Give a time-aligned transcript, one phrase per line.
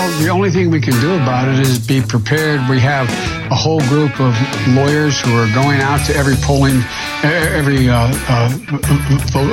[0.00, 2.66] Well, the only thing we can do about it is be prepared.
[2.70, 3.06] We have
[3.52, 4.32] a whole group of
[4.72, 6.80] lawyers who are going out to every polling,
[7.22, 8.48] every uh, uh,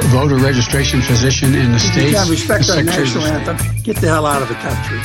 [0.07, 2.29] voter registration physician in the If you states.
[2.29, 4.99] respect the our national anthem, get the hell out of the country.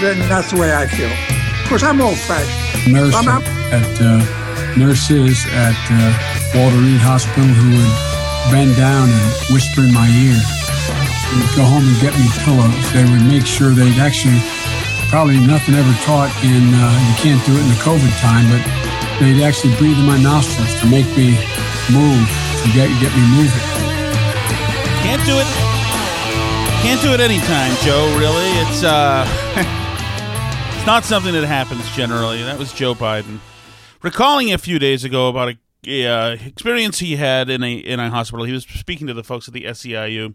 [0.00, 1.12] Then that's the way I feel.
[1.12, 2.94] Of course, I'm old-fashioned.
[2.94, 3.42] Nurse I'm not-
[3.76, 4.24] at uh,
[4.78, 10.40] nurses at uh, Walter Reed Hospital who would bend down and whisper in my ear.
[11.34, 12.76] They'd go home and get me pillows.
[12.94, 14.38] They would make sure they'd actually
[15.10, 18.62] probably nothing ever taught in uh, you can't do it in the COVID time, but
[19.18, 21.34] they'd actually breathe in my nostrils to make me
[21.90, 22.26] move
[22.62, 23.66] to get get me moving.
[25.02, 25.48] Can't do it.
[26.82, 28.06] Can't do it anytime, Joe.
[28.18, 29.26] Really, it's uh,
[30.76, 32.42] it's not something that happens generally.
[32.42, 33.40] That was Joe Biden
[34.02, 38.00] recalling a few days ago about a, a uh, experience he had in a in
[38.00, 38.44] a hospital.
[38.44, 40.34] He was speaking to the folks at the SEIU,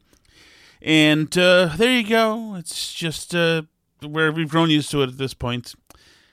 [0.81, 2.55] and uh, there you go.
[2.55, 3.63] It's just uh,
[4.01, 5.75] where we've grown used to it at this point.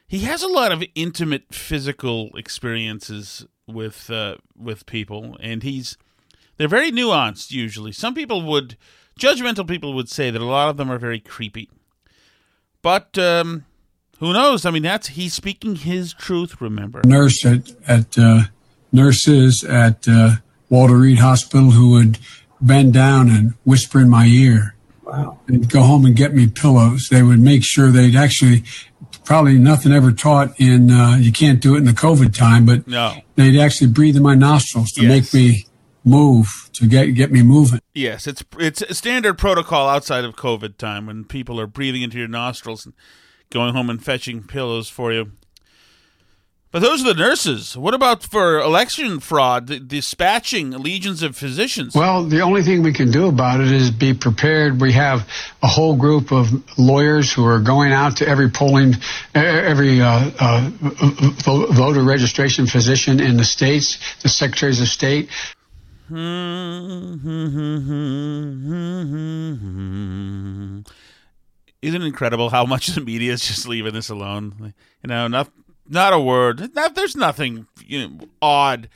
[0.07, 5.99] He has a lot of intimate physical experiences with uh, with people, and he's
[6.57, 7.93] they're very nuanced usually.
[7.93, 8.77] Some people would,
[9.19, 11.71] judgmental people would say that a lot of them are very creepy.
[12.81, 13.67] But um,
[14.19, 14.65] who knows?
[14.65, 16.61] I mean, that's he's speaking his truth.
[16.61, 18.43] Remember, nurse at at uh,
[18.93, 20.37] nurses at uh,
[20.71, 22.19] Walter Reed Hospital who would
[22.61, 24.75] bend down and whisper in my ear.
[25.03, 25.39] Wow.
[25.47, 27.09] They'd go home and get me pillows.
[27.11, 28.65] They would make sure they'd actually
[29.25, 32.87] probably nothing ever taught in uh, you can't do it in the COVID time, but
[32.87, 33.15] no.
[33.37, 35.11] they'd actually breathe in my nostrils to Yes.
[35.11, 35.65] make me
[36.05, 37.81] move to get get me moving.
[37.95, 42.19] Yes, it's it's a standard protocol outside of COVID time when people are breathing into
[42.19, 42.95] your nostrils and
[43.51, 45.33] going home and fetching pillows for you.
[46.71, 47.79] But those are the nurses.
[47.79, 51.95] What about for election fraud, the dispatching legions of physicians?
[51.95, 54.79] Well, the only thing we can do about it is be prepared.
[54.79, 55.27] We have
[55.63, 56.49] a whole group of
[56.79, 58.97] lawyers who are going out to every polling,
[59.35, 60.71] every uh, uh,
[61.73, 65.31] voter registration physician in the states, the secretaries of state.
[71.81, 74.75] Isn't it incredible how much the media is just leaving this alone?
[75.03, 75.49] You know, not
[75.89, 76.75] not a word.
[76.95, 78.89] There's nothing you know, odd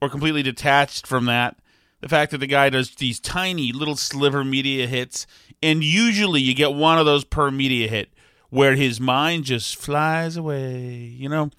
[0.00, 1.56] or completely detached from that.
[2.00, 5.26] The fact that the guy does these tiny little sliver media hits,
[5.62, 8.08] and usually you get one of those per media hit
[8.48, 10.90] where his mind just flies away.
[10.94, 11.50] You know,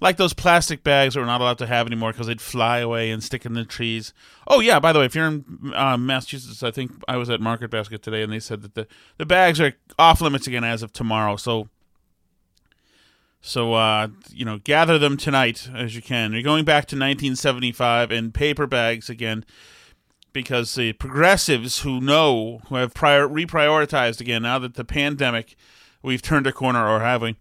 [0.00, 3.10] like those plastic bags that we're not allowed to have anymore because they'd fly away
[3.10, 4.12] and stick in the trees.
[4.46, 7.40] Oh yeah, by the way, if you're in uh, Massachusetts, I think I was at
[7.40, 8.86] Market Basket today, and they said that the
[9.18, 11.36] the bags are off limits again as of tomorrow.
[11.36, 11.68] So,
[13.46, 16.32] so uh, you know, gather them tonight as you can.
[16.32, 19.44] You're going back to 1975 in paper bags again
[20.32, 25.54] because the progressives who know who have prior reprioritized again now that the pandemic
[26.02, 27.36] we've turned a corner or have we?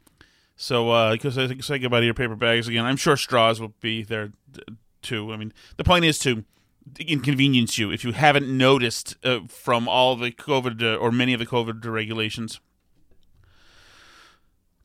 [0.56, 2.86] So uh because i think say goodbye to your paper bags again.
[2.86, 4.32] I'm sure straws will be there
[5.02, 5.34] too.
[5.34, 6.46] I mean the point is to
[7.00, 11.40] inconvenience you if you haven't noticed uh, from all the covid uh, or many of
[11.40, 12.60] the covid regulations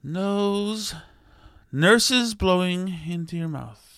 [0.03, 0.95] nose
[1.73, 3.91] nurses blowing into your mouth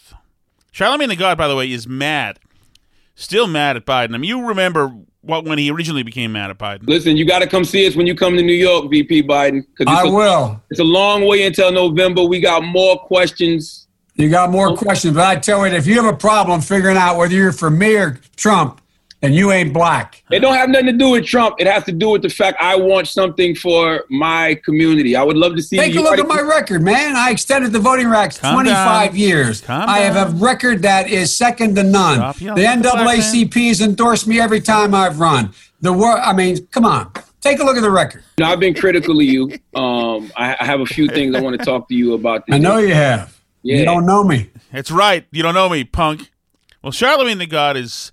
[0.72, 2.40] Charlemagne the God, by the way, is mad,
[3.14, 4.14] still mad at Biden.
[4.14, 4.88] I mean, you remember
[5.20, 6.88] what when he originally became mad at Biden.
[6.88, 9.64] Listen, you got to come see us when you come to New York, VP Biden.
[9.86, 10.60] I a, will.
[10.70, 12.24] It's a long way until November.
[12.24, 13.86] We got more questions.
[14.14, 17.18] You got more questions, but I tell you, if you have a problem figuring out
[17.18, 18.80] whether you're for me or Trump,
[19.22, 20.22] and you ain't black.
[20.30, 21.56] It don't have nothing to do with Trump.
[21.60, 25.14] It has to do with the fact I want something for my community.
[25.16, 25.76] I would love to see.
[25.76, 25.82] You.
[25.82, 27.16] Take a look at my record, man.
[27.16, 29.16] I extended the voting rights Calm 25 down.
[29.19, 29.60] years.
[29.60, 30.34] Calm I have down.
[30.34, 32.16] a record that is second to none.
[32.16, 35.52] Stop The yelling at the black NAACP has endorsed me every time I've run.
[35.80, 36.18] The war.
[36.18, 37.12] I mean, come on.
[37.40, 38.22] Take a look at the record.
[38.38, 39.50] You know, I've been critical of you.
[39.75, 42.44] Um, I, I have a few things I want to talk to you about.
[42.50, 43.36] I know you have.
[43.62, 43.78] Yeah.
[43.78, 44.50] You don't know me.
[44.72, 45.26] It's right.
[45.32, 46.30] You don't know me, punk.
[46.82, 48.10] Well, Charlemagne the God is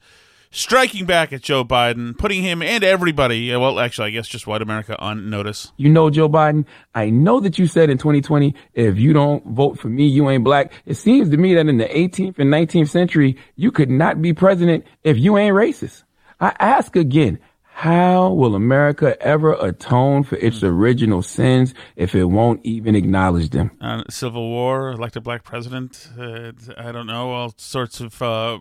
[0.52, 4.62] striking back at Joe Biden, putting him and everybody, well, actually, I guess just white
[4.62, 5.72] America on notice.
[5.78, 6.66] You know, Joe Biden,
[6.96, 10.44] I know that you said in 2020, if you don't vote for me, you ain't
[10.44, 10.72] black.
[10.86, 14.34] It seems to me that in the 18th and 19th century, you could not be
[14.34, 16.04] president if you ain't racist.
[16.40, 17.40] I ask again,
[17.80, 23.72] how will America ever atone for its original sins if it won't even acknowledge them?
[23.80, 26.10] Uh, Civil War, elect a black president.
[26.20, 28.60] Uh, I don't know, all sorts of, uh,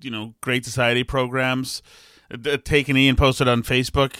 [0.00, 1.82] you know, Great Society programs
[2.30, 4.14] uh, taken and posted on Facebook.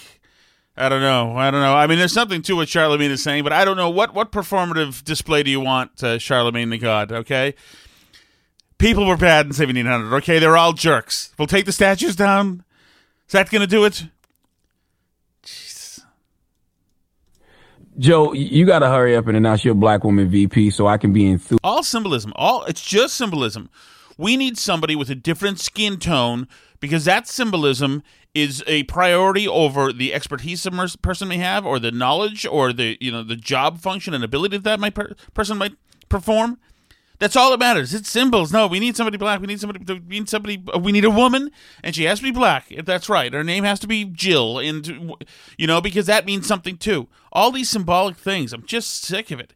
[0.76, 1.36] I don't know.
[1.36, 1.74] I don't know.
[1.74, 4.30] I mean, there's something to what Charlemagne is saying, but I don't know what what
[4.30, 7.10] performative display do you want, uh, Charlemagne the God?
[7.10, 7.54] Okay,
[8.78, 10.16] people were bad in 1700.
[10.18, 11.34] Okay, they're all jerks.
[11.38, 12.64] We'll take the statues down.
[13.26, 14.04] Is that going to do it?
[17.98, 21.12] Joe, you got to hurry up and announce your black woman VP so I can
[21.12, 21.60] be enthused.
[21.64, 22.32] All symbolism.
[22.36, 23.68] All it's just symbolism.
[24.18, 26.48] We need somebody with a different skin tone
[26.80, 28.02] because that symbolism
[28.34, 30.70] is a priority over the expertise a
[31.00, 34.58] person may have, or the knowledge, or the you know the job function and ability
[34.58, 35.76] that might per- person might
[36.08, 36.58] perform.
[37.20, 37.94] That's all that matters.
[37.94, 38.52] It's symbols.
[38.52, 39.40] No, we need somebody black.
[39.40, 39.84] We need somebody.
[39.92, 40.62] We need somebody.
[40.72, 41.50] Uh, we need a woman,
[41.82, 42.66] and she has to be black.
[42.70, 45.14] If that's right, her name has to be Jill, and
[45.56, 47.08] you know because that means something too.
[47.32, 48.52] All these symbolic things.
[48.52, 49.54] I'm just sick of it.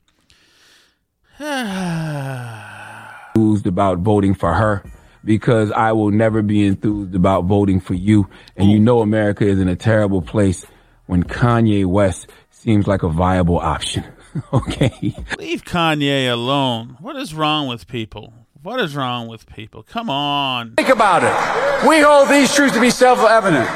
[3.35, 4.85] enthused about voting for her
[5.25, 8.29] because I will never be enthused about voting for you.
[8.57, 10.67] And you know America is in a terrible place
[11.07, 14.05] when Kanye West seems like a viable option.
[14.53, 15.15] okay.
[15.39, 16.97] Leave Kanye alone.
[17.01, 18.33] What is wrong with people?
[18.63, 19.83] What is wrong with people?
[19.83, 20.75] Come on.
[20.77, 21.89] Think about it.
[21.89, 23.69] We hold these truths to be self-evident.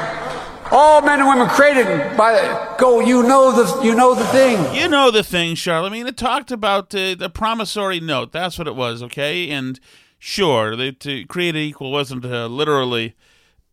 [0.71, 2.99] All men and women created by go.
[2.99, 4.75] You know the you know the thing.
[4.75, 6.07] You know the thing, Charlemagne.
[6.07, 8.31] It talked about uh, the promissory note.
[8.31, 9.49] That's what it was, okay?
[9.49, 9.79] And
[10.19, 13.15] sure, the, to create equal wasn't uh, literally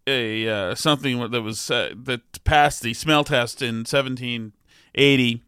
[0.06, 5.42] a uh, something that was uh, that passed the smell test in 1780.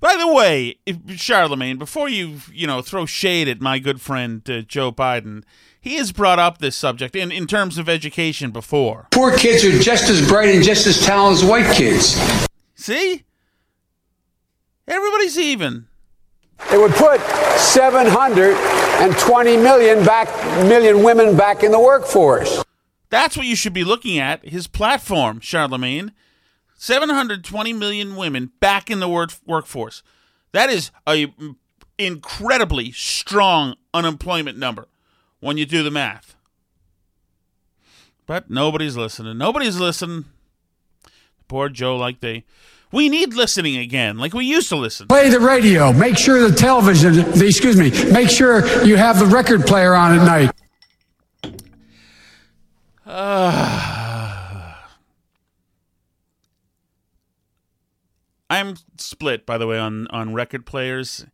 [0.00, 4.48] By the way, if, Charlemagne, before you you know throw shade at my good friend
[4.48, 5.42] uh, Joe Biden,
[5.78, 9.08] he has brought up this subject in, in terms of education before.
[9.10, 12.16] Poor kids are just as bright and just as talented as white kids.
[12.74, 13.24] See,
[14.88, 15.86] everybody's even.
[16.72, 17.20] It would put
[17.58, 20.28] 720 million back
[20.66, 22.64] million women back in the workforce.
[23.10, 24.46] That's what you should be looking at.
[24.48, 26.12] His platform, Charlemagne.
[26.78, 30.02] 720 million women back in the work- workforce.
[30.52, 31.32] That is a
[31.98, 34.86] incredibly strong unemployment number
[35.40, 36.34] when you do the math.
[38.26, 39.38] But nobody's listening.
[39.38, 40.26] Nobody's listening.
[41.48, 42.44] Poor Joe, like they.
[42.92, 45.08] We need listening again, like we used to listen.
[45.08, 45.92] Play the radio.
[45.92, 50.18] Make sure the television, the, excuse me, make sure you have the record player on
[50.18, 50.52] at night.
[58.48, 61.26] I'm split, by the way, on on record players.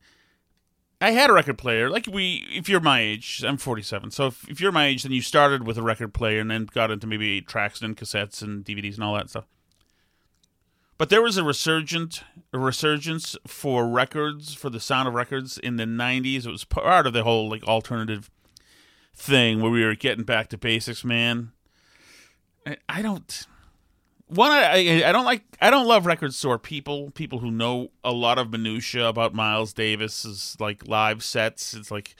[1.02, 1.90] I had a record player.
[1.90, 4.12] Like we, if you're my age, I'm 47.
[4.12, 6.66] So if, if you're my age, then you started with a record player and then
[6.72, 9.46] got into maybe tracks and cassettes and DVDs and all that stuff.
[11.02, 15.74] But there was a resurgent, a resurgence for records, for the sound of records in
[15.74, 16.46] the 90s.
[16.46, 18.30] It was part of the whole like alternative
[19.12, 21.50] thing where we were getting back to basics, man.
[22.64, 23.48] I, I don't
[24.28, 28.12] one I, I don't like I don't love record store people people who know a
[28.12, 32.14] lot of minutia about Miles Davis's like live sets it's like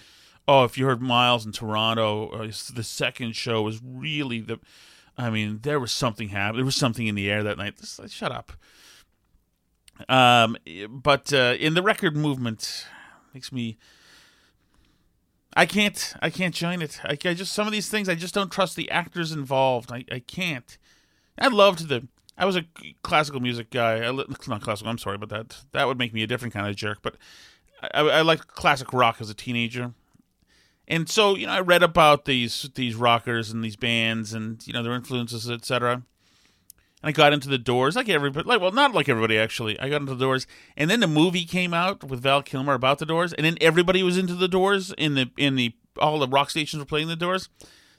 [0.49, 4.59] oh if you heard Miles in Toronto uh, the second show was really the
[5.17, 7.99] I mean there was something happening there was something in the air that night Just,
[7.99, 8.53] like, shut up
[10.09, 10.57] Um,
[10.89, 12.87] but uh, in the record movement,
[13.35, 13.79] makes me.
[15.55, 16.15] I can't.
[16.21, 17.01] I can't join it.
[17.05, 18.09] I, I, just some of these things.
[18.09, 19.93] I just don't trust the actors involved.
[19.93, 20.79] I, I can't.
[21.39, 22.09] I loved the.
[22.39, 22.65] I was a
[23.03, 23.97] classical music guy.
[23.97, 24.91] I, not classical.
[24.91, 26.99] I'm sorry, about that that would make me a different kind of jerk.
[27.03, 27.17] But
[27.95, 29.93] I, I liked classic rock as a teenager,
[30.89, 34.73] and so you know I read about these these rockers and these bands and you
[34.73, 35.95] know their influences, etc.
[35.95, 36.05] And
[37.03, 39.79] I got into the Doors, like everybody, like well, not like everybody actually.
[39.81, 40.47] I got into the Doors,
[40.77, 44.03] and then the movie came out with Val Kilmer about the Doors, and then everybody
[44.03, 47.17] was into the Doors in the in the all the rock stations were playing the
[47.17, 47.49] Doors.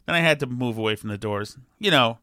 [0.05, 1.57] Then I had to move away from the Doors.
[1.79, 2.19] You know,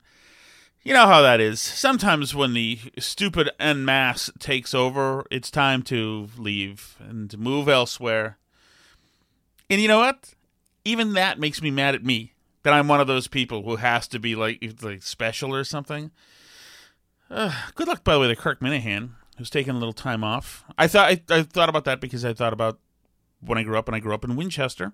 [0.82, 1.60] you know how that is.
[1.60, 8.38] Sometimes when the stupid en masse takes over, it's time to leave and move elsewhere.
[9.68, 10.34] And you know what?
[10.84, 14.08] Even that makes me mad at me that I'm one of those people who has
[14.08, 16.10] to be like like special or something.
[17.30, 20.64] Uh, good luck, by the way, to Kirk Minihane, who's taking a little time off.
[20.76, 22.78] I thought I, I thought about that because I thought about
[23.40, 24.92] when I grew up, and I grew up in Winchester.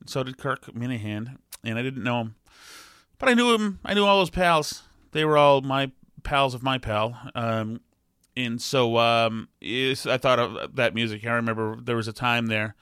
[0.00, 2.34] And so did Kirk Minihane, and I didn't know him,
[3.18, 3.80] but I knew him.
[3.84, 4.82] I knew all those pals.
[5.12, 7.18] They were all my pals of my pal.
[7.34, 7.80] Um,
[8.36, 11.26] and so um, I thought of that music.
[11.26, 12.76] I remember there was a time there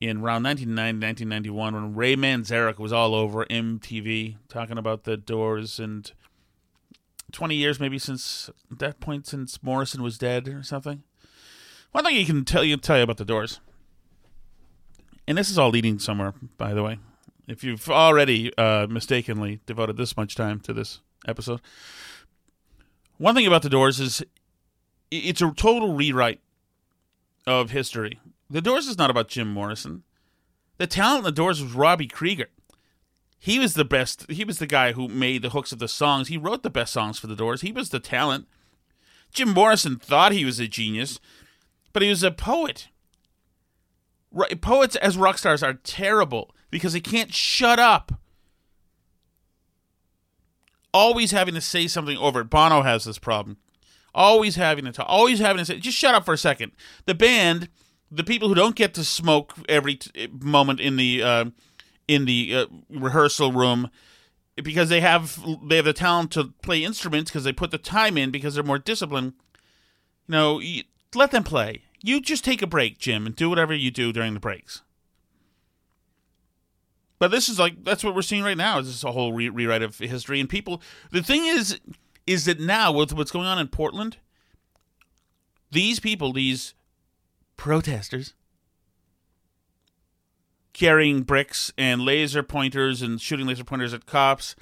[0.00, 5.80] in around 1990, 1991 when Ray Manzarek was all over MTV talking about the Doors
[5.80, 6.12] and
[7.32, 11.02] 20 years maybe since that point since Morrison was dead or something.
[11.92, 13.60] One thing you can tell you tell you about the Doors,
[15.26, 16.98] and this is all leading somewhere, by the way.
[17.46, 21.60] If you've already uh, mistakenly devoted this much time to this episode,
[23.16, 24.22] one thing about the Doors is
[25.10, 26.40] it's a total rewrite
[27.46, 28.20] of history.
[28.50, 30.04] The Doors is not about Jim Morrison.
[30.78, 32.48] The talent in the Doors was Robbie Krieger.
[33.38, 34.30] He was the best.
[34.30, 36.28] He was the guy who made the hooks of the songs.
[36.28, 37.60] He wrote the best songs for the Doors.
[37.60, 38.48] He was the talent.
[39.32, 41.20] Jim Morrison thought he was a genius,
[41.92, 42.88] but he was a poet.
[44.60, 48.12] Poets as rock stars are terrible because they can't shut up.
[50.92, 52.50] Always having to say something over it.
[52.50, 53.58] Bono has this problem.
[54.14, 55.06] Always having to talk.
[55.08, 56.72] Always having to say, just shut up for a second.
[57.04, 57.68] The band,
[58.10, 61.44] the people who don't get to smoke every t- moment in the uh,
[62.06, 63.90] in the uh, rehearsal room
[64.56, 68.16] because they have they have the talent to play instruments because they put the time
[68.16, 69.34] in because they're more disciplined.
[70.26, 70.84] You know, you,
[71.14, 71.82] let them play.
[72.02, 74.82] You just take a break, Jim, and do whatever you do during the breaks.
[77.18, 78.78] But this is like that's what we're seeing right now.
[78.78, 80.80] Is this a whole re- rewrite of history and people?
[81.10, 81.80] The thing is,
[82.26, 84.18] is that now with what's going on in Portland,
[85.70, 86.74] these people, these
[87.58, 88.32] protesters,
[90.72, 94.56] carrying bricks and laser pointers and shooting laser pointers at cops,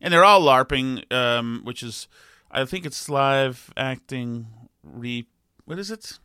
[0.00, 2.08] and they're all LARPing, um, which is,
[2.50, 4.46] I think it's live acting
[4.82, 5.26] re.
[5.66, 6.18] What is it?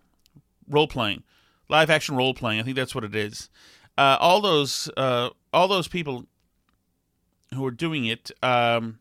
[0.68, 1.24] Role playing,
[1.70, 2.60] live action role playing.
[2.60, 3.50] I think that's what it is.
[3.98, 6.26] Uh, all those, uh, all those people
[7.54, 8.98] who are doing it, um,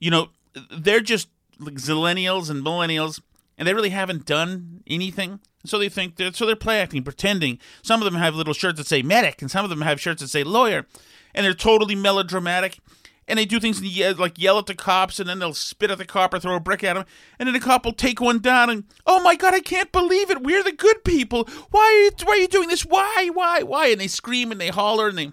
[0.00, 0.28] you know,
[0.70, 3.20] they're just like zillennials and millennials,
[3.56, 5.38] and they really haven't done anything.
[5.64, 7.58] So they think they're, so they're play acting, pretending.
[7.82, 10.20] Some of them have little shirts that say medic, and some of them have shirts
[10.22, 10.86] that say lawyer,
[11.34, 12.78] and they're totally melodramatic.
[13.26, 13.80] And they do things
[14.18, 16.60] like yell at the cops, and then they'll spit at the cop or throw a
[16.60, 17.04] brick at him,
[17.38, 20.30] and then the cop will take one down and, oh my god, I can't believe
[20.30, 21.48] it, we're the good people.
[21.70, 22.84] Why are you, why are you doing this?
[22.84, 23.86] Why, why, why?
[23.86, 25.32] And they scream and they holler and they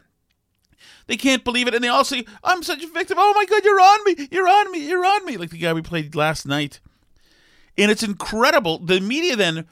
[1.07, 3.65] they can't believe it, and they all say, "I'm such a victim." Oh my god,
[3.65, 6.45] you're on me, you're on me, you're on me, like the guy we played last
[6.45, 6.79] night.
[7.77, 8.79] And it's incredible.
[8.79, 9.67] The media then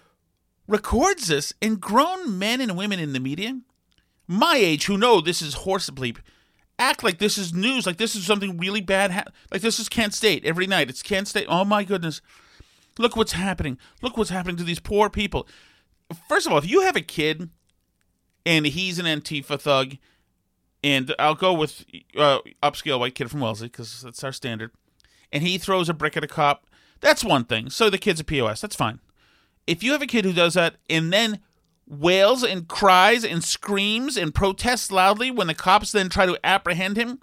[0.69, 3.59] records this, and grown men and women in the media,
[4.27, 6.17] my age, who know this is horse bleep,
[6.77, 9.11] act like this is news, like this is something really bad.
[9.11, 10.89] Ha- like this is Kent State every night.
[10.89, 11.47] It's Kent State.
[11.49, 12.21] Oh my goodness.
[12.99, 13.77] Look what's happening.
[14.01, 15.47] Look what's happening to these poor people.
[16.27, 17.49] First of all, if you have a kid
[18.45, 19.97] and he's an Antifa thug,
[20.83, 21.83] and I'll go with
[22.15, 24.71] uh, upscale white kid from Wellesley because that's our standard,
[25.31, 26.67] and he throws a brick at a cop,
[27.01, 27.69] that's one thing.
[27.69, 28.61] So the kid's a POS.
[28.61, 28.99] That's fine
[29.69, 31.39] if you have a kid who does that and then
[31.87, 36.97] wails and cries and screams and protests loudly when the cops then try to apprehend
[36.97, 37.19] him,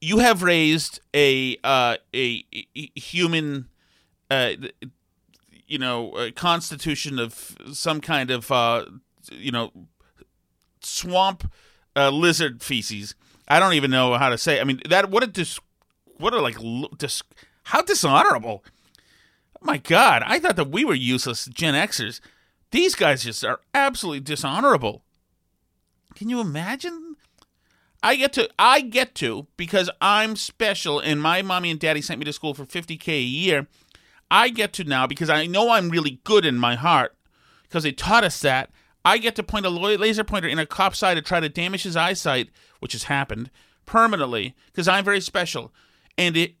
[0.00, 3.68] you have raised a uh, a, a, human,
[4.30, 4.52] uh,
[5.66, 8.86] you know, constitution of some kind of uh,
[9.30, 9.70] you know
[10.80, 11.50] swamp
[11.94, 13.14] uh, lizard feces.
[13.48, 14.60] I don't even know how to say.
[14.60, 15.60] I mean that what a dis,
[16.16, 16.56] what a like
[16.96, 17.22] dis,
[17.64, 18.64] how dishonorable
[19.60, 22.20] my God, I thought that we were useless Gen Xers.
[22.70, 25.04] These guys just are absolutely dishonorable.
[26.14, 27.16] Can you imagine?
[28.02, 32.18] I get to I get to because I'm special and my mommy and daddy sent
[32.18, 33.66] me to school for 50k a year.
[34.30, 37.16] I get to now because I know I'm really good in my heart
[37.62, 38.70] because they taught us that.
[39.04, 41.82] I get to point a laser pointer in a cop's eye to try to damage
[41.82, 43.50] his eyesight, which has happened
[43.86, 45.72] permanently because I'm very special,
[46.16, 46.54] and it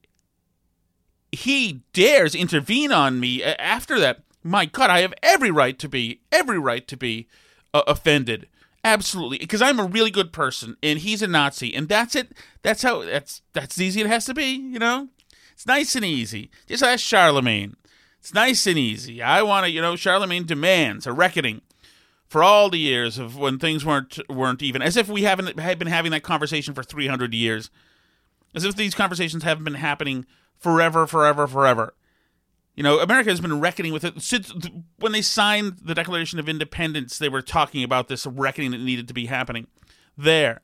[1.34, 4.20] he dares intervene on me after that.
[4.42, 7.28] My God, I have every right to be every right to be
[7.72, 8.48] uh, offended.
[8.84, 12.32] Absolutely, because I'm a really good person, and he's a Nazi, and that's it.
[12.60, 13.02] That's how.
[13.02, 14.52] That's that's easy it has to be.
[14.52, 15.08] You know,
[15.54, 16.50] it's nice and easy.
[16.66, 17.76] Just ask Charlemagne.
[18.20, 19.22] It's nice and easy.
[19.22, 19.70] I want to.
[19.70, 21.62] You know, Charlemagne demands a reckoning
[22.26, 24.82] for all the years of when things weren't weren't even.
[24.82, 27.70] As if we haven't had been having that conversation for 300 years.
[28.54, 30.26] As if these conversations haven't been happening
[30.58, 31.94] forever, forever, forever.
[32.74, 34.52] You know, America has been reckoning with it since
[34.98, 37.18] when they signed the Declaration of Independence.
[37.18, 39.68] They were talking about this reckoning that needed to be happening.
[40.16, 40.60] There,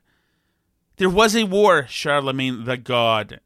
[0.96, 3.40] there was a war, Charlemagne the God,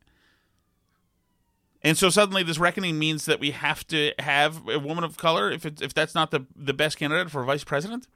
[1.84, 5.50] and so suddenly this reckoning means that we have to have a woman of color
[5.50, 8.08] if it, if that's not the the best candidate for vice president.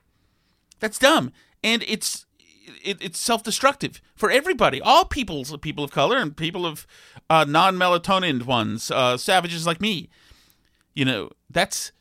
[0.80, 1.32] That's dumb,
[1.62, 2.25] and it's
[2.82, 6.87] it, it's self destructive for everybody, all peoples, people of color and people of
[7.30, 10.08] uh, non melatonin ones, uh, savages like me.
[10.94, 11.92] You know, that's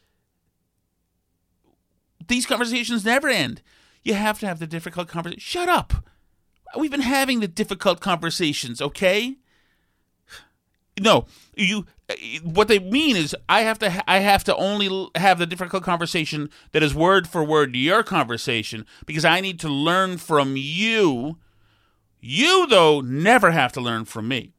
[2.27, 3.61] these conversations never end.
[4.03, 5.39] You have to have the difficult conversation.
[5.39, 6.05] Shut up.
[6.77, 9.37] We've been having the difficult conversations, okay?
[10.99, 11.25] No,
[11.55, 11.85] you.
[12.41, 14.03] What they mean is, I have to.
[14.09, 18.85] I have to only have the difficult conversation that is word for word your conversation
[19.05, 21.37] because I need to learn from you.
[22.19, 24.53] You though never have to learn from me.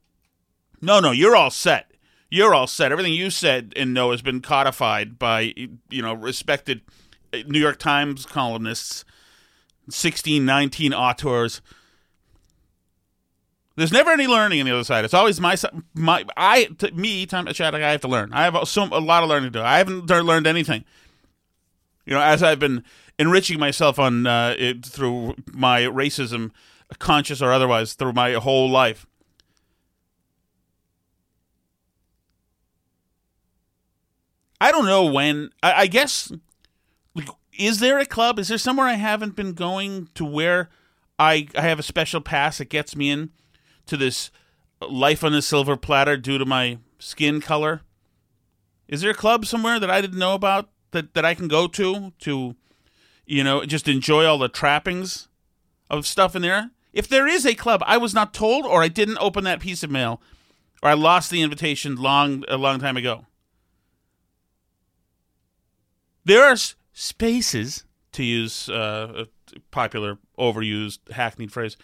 [0.81, 1.89] No, no, you're all set
[2.31, 2.93] you're all set.
[2.93, 6.83] Everything you said and know has been codified by you know respected
[7.47, 9.05] New York Times columnists,
[9.89, 11.61] sixteen, nineteen auteurs.
[13.79, 15.05] There's never any learning on the other side.
[15.05, 15.55] It's always my
[15.95, 17.77] my I to me time to chat.
[17.77, 18.33] I have to learn.
[18.33, 19.65] I have some a lot of learning to do.
[19.65, 20.85] I haven't learned anything.
[22.05, 22.83] You know, as I've been
[23.21, 26.51] enriching myself on uh, it, through my racism,
[26.99, 29.07] conscious or otherwise, through my whole life.
[34.61, 35.51] I don't know when.
[35.63, 36.33] I, I guess.
[37.15, 38.41] Like, is there a club?
[38.41, 40.69] Is there somewhere I haven't been going to where
[41.17, 43.31] I I have a special pass that gets me in
[43.89, 44.31] to this
[44.81, 47.83] life on a silver platter due to my skin color?
[48.87, 51.67] Is there a club somewhere that I didn't know about that, that I can go
[51.69, 52.57] to to,
[53.27, 55.29] you know, just enjoy all the trappings
[55.91, 56.71] of stuff in there?
[56.93, 59.83] If there is a club, I was not told, or I didn't open that piece
[59.83, 60.23] of mail,
[60.83, 63.27] or I lost the invitation long a long time ago.
[66.25, 66.57] There are
[66.93, 71.77] spaces, to use uh, a popular, overused, hackneyed phrase,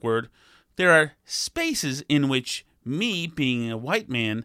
[0.00, 0.28] word.
[0.76, 4.44] There are spaces in which me, being a white man,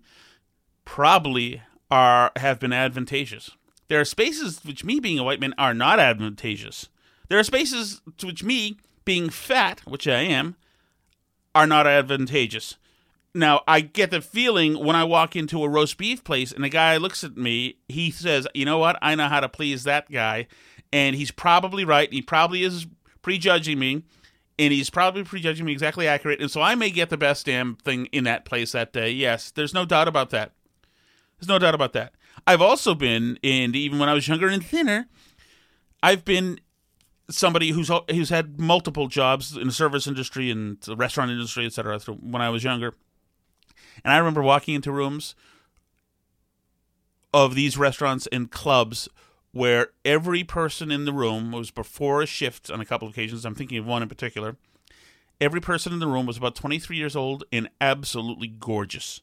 [0.86, 3.52] probably are have been advantageous.
[3.90, 6.88] There are spaces which me, being a white man, are not advantageous.
[7.30, 10.56] There are spaces to which me, being fat, which I am,
[11.54, 12.78] are not advantageous.
[13.34, 16.70] Now, I get the feeling when I walk into a roast beef place and the
[16.70, 18.98] guy looks at me, he says, You know what?
[19.02, 20.48] I know how to please that guy.
[20.92, 22.12] And he's probably right.
[22.12, 22.88] He probably is
[23.22, 24.04] prejudging me.
[24.62, 26.40] And he's probably prejudging me exactly accurate.
[26.40, 29.10] And so I may get the best damn thing in that place that day.
[29.10, 30.52] Yes, there's no doubt about that.
[31.40, 32.14] There's no doubt about that.
[32.46, 35.08] I've also been, and even when I was younger and thinner,
[36.04, 36.60] I've been
[37.28, 42.00] somebody who's who's had multiple jobs in the service industry and the restaurant industry, etc.
[42.20, 42.94] When I was younger,
[44.04, 45.34] and I remember walking into rooms
[47.34, 49.10] of these restaurants and clubs
[49.52, 53.46] where every person in the room was before a shift on a couple of occasions.
[53.46, 54.56] I'm thinking of one in particular.
[55.40, 59.22] Every person in the room was about 23 years old and absolutely gorgeous.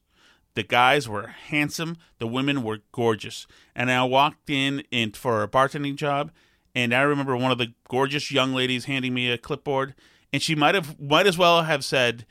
[0.54, 3.46] The guys were handsome, the women were gorgeous.
[3.76, 6.32] And I walked in, in for a bartending job,
[6.74, 9.94] and I remember one of the gorgeous young ladies handing me a clipboard,
[10.32, 12.26] and she might have might as well have said,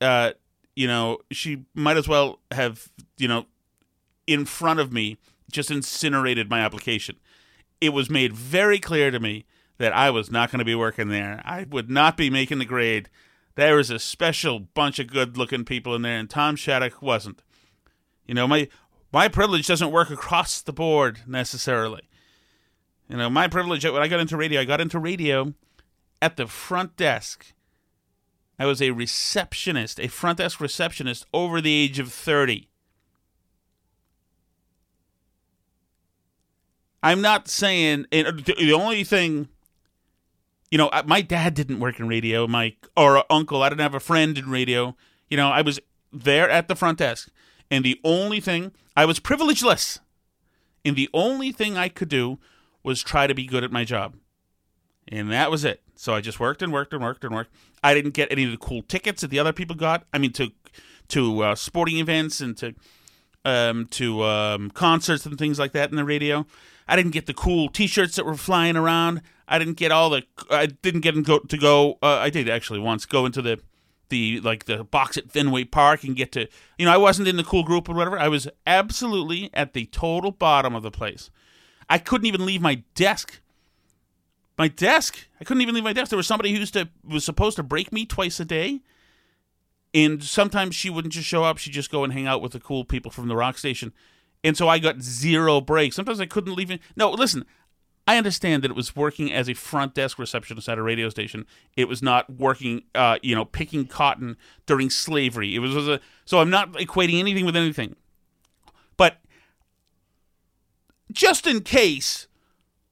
[0.00, 0.32] uh,
[0.76, 3.46] you know, she might as well have, you know,
[4.26, 5.16] in front of me
[5.50, 7.16] just incinerated my application.
[7.80, 9.46] It was made very clear to me
[9.78, 11.40] that I was not going to be working there.
[11.44, 13.08] I would not be making the grade.
[13.54, 17.42] There was a special bunch of good looking people in there, and Tom Shattuck wasn't.
[18.26, 18.68] You know, my
[19.12, 22.02] my privilege doesn't work across the board necessarily.
[23.08, 25.54] You know, my privilege when I got into radio, I got into radio
[26.20, 27.54] at the front desk
[28.58, 32.67] I was a receptionist, a front desk receptionist over the age of 30.
[37.02, 39.48] I'm not saying the only thing
[40.70, 44.00] you know, my dad didn't work in radio, my or uncle, I didn't have a
[44.00, 44.96] friend in radio.
[45.30, 45.80] You know, I was
[46.12, 47.30] there at the front desk.
[47.70, 49.98] And the only thing I was privilegeless,
[50.84, 52.38] and the only thing I could do
[52.82, 54.14] was try to be good at my job,
[55.06, 55.82] and that was it.
[55.94, 57.52] So I just worked and worked and worked and worked.
[57.82, 60.06] I didn't get any of the cool tickets that the other people got.
[60.12, 60.52] I mean, to
[61.08, 62.74] to uh, sporting events and to
[63.44, 66.46] um, to um, concerts and things like that in the radio.
[66.88, 69.22] I didn't get the cool T-shirts that were flying around.
[69.46, 70.22] I didn't get all the.
[70.50, 71.98] I didn't get go, to go.
[72.02, 73.60] Uh, I did actually once go into the
[74.08, 76.48] the like the box at Fenway Park and get to.
[76.78, 78.18] You know, I wasn't in the cool group or whatever.
[78.18, 81.30] I was absolutely at the total bottom of the place.
[81.90, 83.40] I couldn't even leave my desk.
[84.56, 85.26] My desk.
[85.40, 86.10] I couldn't even leave my desk.
[86.10, 88.80] There was somebody who used to was supposed to break me twice a day
[89.94, 92.60] and sometimes she wouldn't just show up; she'd just go and hang out with the
[92.60, 93.92] cool people from the rock station.
[94.44, 95.96] And so I got zero breaks.
[95.96, 96.70] Sometimes I couldn't leave.
[96.70, 97.44] In- no, listen,
[98.06, 101.44] I understand that it was working as a front desk receptionist at a radio station.
[101.76, 105.54] It was not working, uh, you know, picking cotton during slavery.
[105.54, 107.96] It was, was a, so I'm not equating anything with anything.
[108.96, 109.18] But
[111.12, 112.28] just in case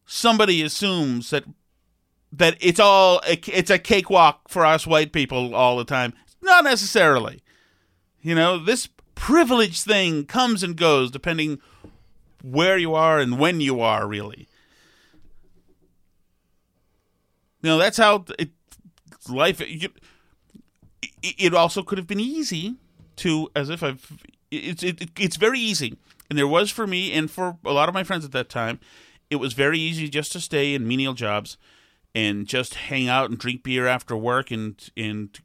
[0.05, 1.45] somebody assumes that
[2.33, 6.13] that it's all it's a cakewalk for us white people all the time.
[6.43, 7.43] Not necessarily.
[8.21, 11.59] You know, this privilege thing comes and goes depending
[12.45, 14.47] where you are and when you are, really.
[17.63, 18.51] You know, that's how it,
[19.29, 19.61] life.
[19.61, 19.91] It,
[21.23, 22.77] it also could have been easy
[23.17, 24.25] to, as if I've.
[24.53, 25.99] It's it, it's very easy,
[26.31, 28.79] and there was for me and for a lot of my friends at that time.
[29.29, 31.57] It was very easy just to stay in menial jobs
[32.15, 35.37] and just hang out and drink beer after work and and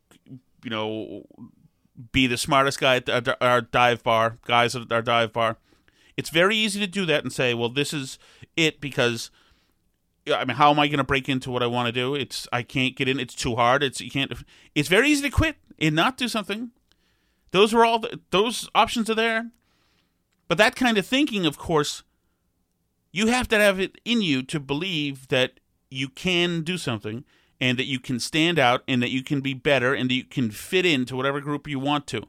[0.64, 1.24] you know,
[2.12, 5.58] be the smartest guy at our dive bar, guys at our dive bar.
[6.18, 8.20] It's very easy to do that and say, well, this is
[8.56, 9.32] it because.
[10.32, 12.14] I mean, how am I going to break into what I want to do?
[12.14, 13.20] It's I can't get in.
[13.20, 13.82] It's too hard.
[13.82, 14.32] It's you can't.
[14.76, 16.70] It's very easy to quit and not do something.
[17.50, 19.50] Those are all the, those options are there,
[20.48, 22.04] but that kind of thinking, of course,
[23.12, 25.60] you have to have it in you to believe that
[25.90, 27.26] you can do something
[27.62, 30.24] and that you can stand out and that you can be better and that you
[30.24, 32.24] can fit into whatever group you want to.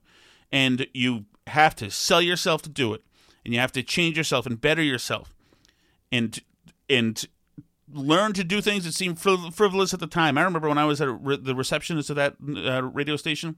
[0.53, 3.03] And you have to sell yourself to do it.
[3.45, 5.35] And you have to change yourself and better yourself.
[6.13, 6.39] And
[6.89, 7.25] and
[7.91, 10.37] learn to do things that seem frivolous at the time.
[10.39, 11.09] I remember when I was at
[11.45, 13.57] the receptionist of that uh, radio station,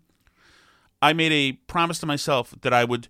[1.03, 3.09] I made a promise to myself that I would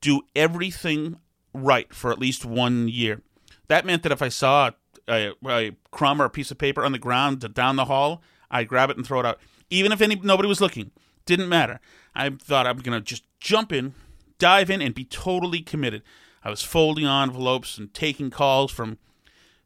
[0.00, 1.18] do everything
[1.54, 3.22] right for at least one year.
[3.68, 4.72] That meant that if I saw
[5.08, 8.90] a crumb or a piece of paper on the ground down the hall, I'd grab
[8.90, 9.38] it and throw it out.
[9.70, 10.90] Even if any nobody was looking,
[11.26, 11.80] didn't matter.
[12.14, 13.94] I thought I'm gonna just jump in,
[14.38, 16.02] dive in, and be totally committed.
[16.42, 18.98] I was folding envelopes and taking calls from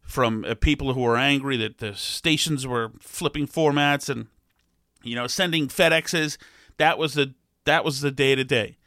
[0.02, 4.26] from uh, people who were angry that the stations were flipping formats and
[5.02, 6.36] you know sending FedExes.
[6.78, 8.78] That was the that was the day to day,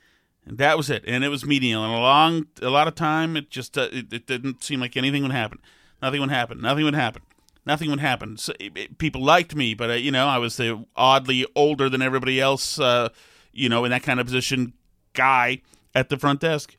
[0.45, 1.03] and that was it.
[1.07, 1.83] And it was medial.
[1.83, 4.97] And a long a lot of time, it just uh, it, it didn't seem like
[4.97, 5.59] anything would happen.
[6.05, 6.61] Nothing would happen.
[6.61, 7.23] Nothing would happen.
[7.65, 8.37] Nothing would happen.
[8.37, 11.89] So, it, it, people liked me, but uh, you know, I was the oddly older
[11.89, 12.79] than everybody else.
[12.79, 13.09] Uh,
[13.51, 14.73] you know, in that kind of position,
[15.13, 15.63] guy
[15.95, 16.77] at the front desk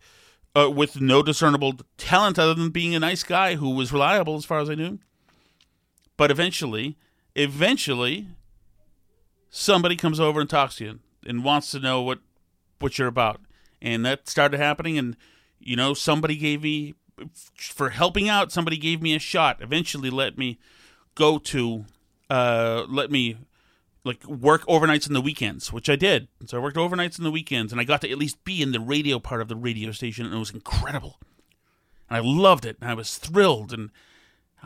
[0.54, 4.44] uh, with no discernible talent other than being a nice guy who was reliable, as
[4.44, 5.00] far as I knew.
[6.16, 6.96] But eventually,
[7.34, 8.28] eventually,
[9.50, 12.20] somebody comes over and talks to you and wants to know what
[12.78, 13.40] what you're about,
[13.82, 14.96] and that started happening.
[14.96, 15.16] And
[15.58, 16.94] you know, somebody gave me
[17.56, 18.52] for helping out.
[18.52, 19.60] Somebody gave me a shot.
[19.60, 20.58] Eventually, let me
[21.14, 21.84] go to,
[22.30, 23.36] uh, let me
[24.04, 26.28] like work overnights and the weekends, which I did.
[26.46, 28.72] So I worked overnights and the weekends, and I got to at least be in
[28.72, 31.18] the radio part of the radio station, and it was incredible.
[32.08, 33.90] And I loved it, and I was thrilled, and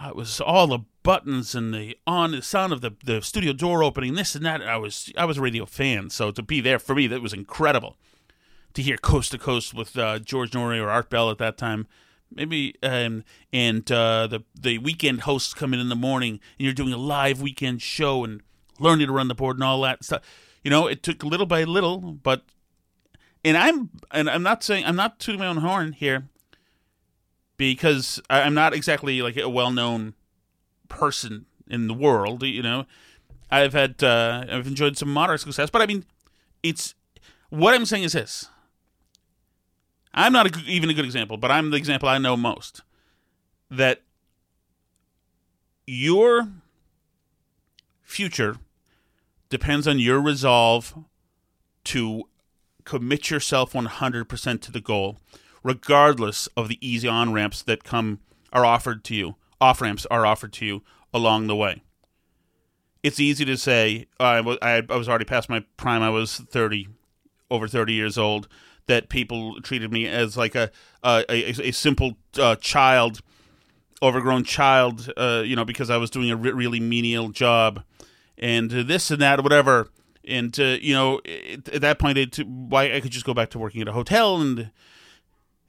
[0.05, 3.83] it was all the buttons and the on the sound of the, the studio door
[3.83, 4.63] opening, this and that.
[4.63, 7.33] I was I was a radio fan, so to be there for me, that was
[7.33, 7.97] incredible.
[8.75, 11.89] To hear coast to coast with uh, George Noory or Art Bell at that time
[12.35, 16.75] maybe um, and uh, the the weekend hosts come in in the morning and you're
[16.75, 18.43] doing a live weekend show and
[18.79, 20.23] learning to run the board and all that stuff.
[20.62, 22.45] You know it took little by little but
[23.45, 26.29] and i'm and i'm not saying i'm not tooting my own horn here
[27.57, 30.14] because i'm not exactly like a well-known
[30.88, 32.87] person in the world you know.
[33.51, 36.05] I've had uh, i've enjoyed some moderate success but i mean
[36.62, 36.95] it's
[37.49, 38.49] what i'm saying is this
[40.12, 42.83] I'm not a, even a good example, but I'm the example I know most.
[43.70, 44.03] That
[45.87, 46.49] your
[48.03, 48.57] future
[49.49, 50.94] depends on your resolve
[51.85, 52.25] to
[52.85, 55.18] commit yourself 100% to the goal,
[55.62, 58.18] regardless of the easy on ramps that come
[58.53, 59.37] are offered to you.
[59.61, 60.83] Off ramps are offered to you
[61.14, 61.83] along the way.
[63.03, 66.03] It's easy to say, I was already past my prime.
[66.03, 66.88] I was 30,
[67.51, 68.49] over 30 years old
[68.90, 70.70] that people treated me as like a
[71.03, 73.20] a, a, a simple uh, child,
[74.03, 77.83] overgrown child, uh, you know, because I was doing a re- really menial job,
[78.37, 79.88] and this and that, whatever.
[80.26, 83.50] And uh, you know, it, at that point, it, why I could just go back
[83.50, 84.70] to working at a hotel and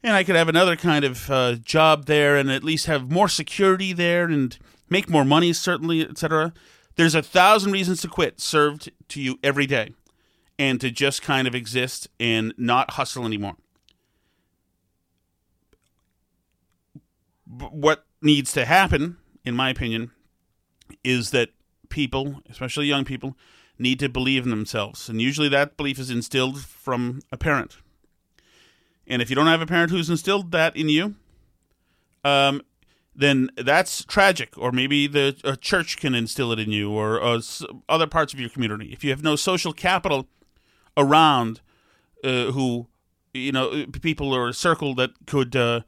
[0.02, 3.28] and I could have another kind of uh, job there and at least have more
[3.28, 4.58] security there and
[4.90, 6.52] make more money, certainly, etc.
[6.96, 9.94] There's a thousand reasons to quit served to you every day
[10.58, 13.56] and to just kind of exist and not hustle anymore.
[17.46, 20.10] What needs to happen, in my opinion,
[21.04, 21.50] is that
[21.88, 23.36] people, especially young people,
[23.78, 25.08] need to believe in themselves.
[25.08, 27.78] And usually that belief is instilled from a parent.
[29.06, 31.16] And if you don't have a parent who's instilled that in you,
[32.24, 32.62] um,
[33.14, 34.56] then that's tragic.
[34.56, 37.40] Or maybe the church can instill it in you, or uh,
[37.88, 38.92] other parts of your community.
[38.92, 40.28] If you have no social capital
[40.96, 41.60] around
[42.24, 42.86] uh, who,
[43.34, 45.80] you know, uh, people or a circle that could uh,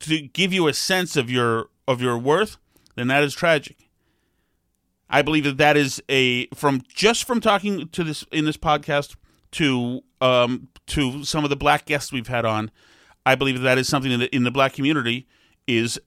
[0.00, 2.56] to give you a sense of your of your worth,
[2.94, 3.88] then that is tragic.
[5.08, 9.16] I believe that that is a from just from talking to this in this podcast
[9.52, 12.70] to um, to some of the black guests we've had on.
[13.24, 15.28] I believe that, that is something that in the black community
[15.66, 16.00] is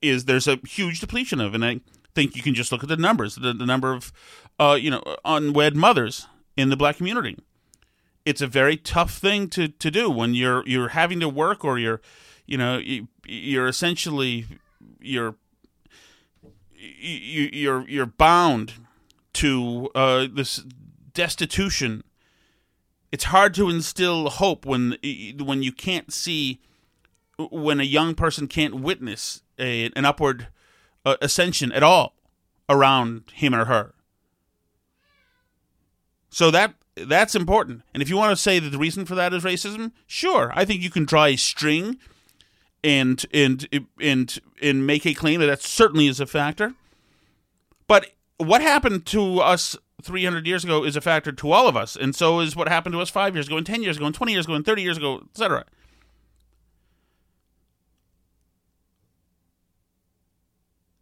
[0.00, 1.80] is there's a huge depletion of, and I
[2.14, 4.12] think you can just look at the numbers, the, the number of
[4.58, 7.38] uh, you know unwed mothers in the black community.
[8.26, 11.78] It's a very tough thing to, to do when you're you're having to work or
[11.78, 12.00] you're
[12.44, 12.82] you know
[13.24, 14.46] you're essentially
[15.00, 15.36] you're
[16.74, 18.74] you're you're bound
[19.34, 20.64] to uh, this
[21.14, 22.02] destitution.
[23.12, 24.96] It's hard to instill hope when
[25.38, 26.60] when you can't see
[27.38, 30.48] when a young person can't witness a, an upward
[31.04, 32.14] uh, ascension at all
[32.68, 33.94] around him or her.
[36.28, 37.82] So that that's important.
[37.92, 40.64] And if you want to say that the reason for that is racism, sure, I
[40.64, 41.98] think you can draw a string
[42.82, 43.68] and and
[44.00, 46.74] and and make a claim that that certainly is a factor.
[47.86, 51.96] But what happened to us 300 years ago is a factor to all of us,
[51.96, 54.14] and so is what happened to us five years ago, and 10 years ago, and
[54.14, 55.64] 20 years ago, and 30 years ago, etc.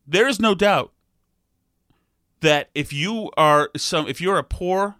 [0.06, 0.92] There is no doubt
[2.40, 4.96] that if you are some, if you're a poor,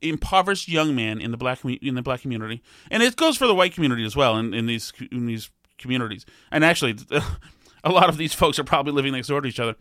[0.00, 3.54] impoverished young man in the black in the black community, and it goes for the
[3.54, 6.96] white community as well in, in these in these communities, and actually,
[7.84, 9.76] a lot of these folks are probably living next door to each other.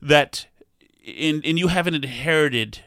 [0.00, 0.46] That,
[1.04, 2.80] in and you haven't inherited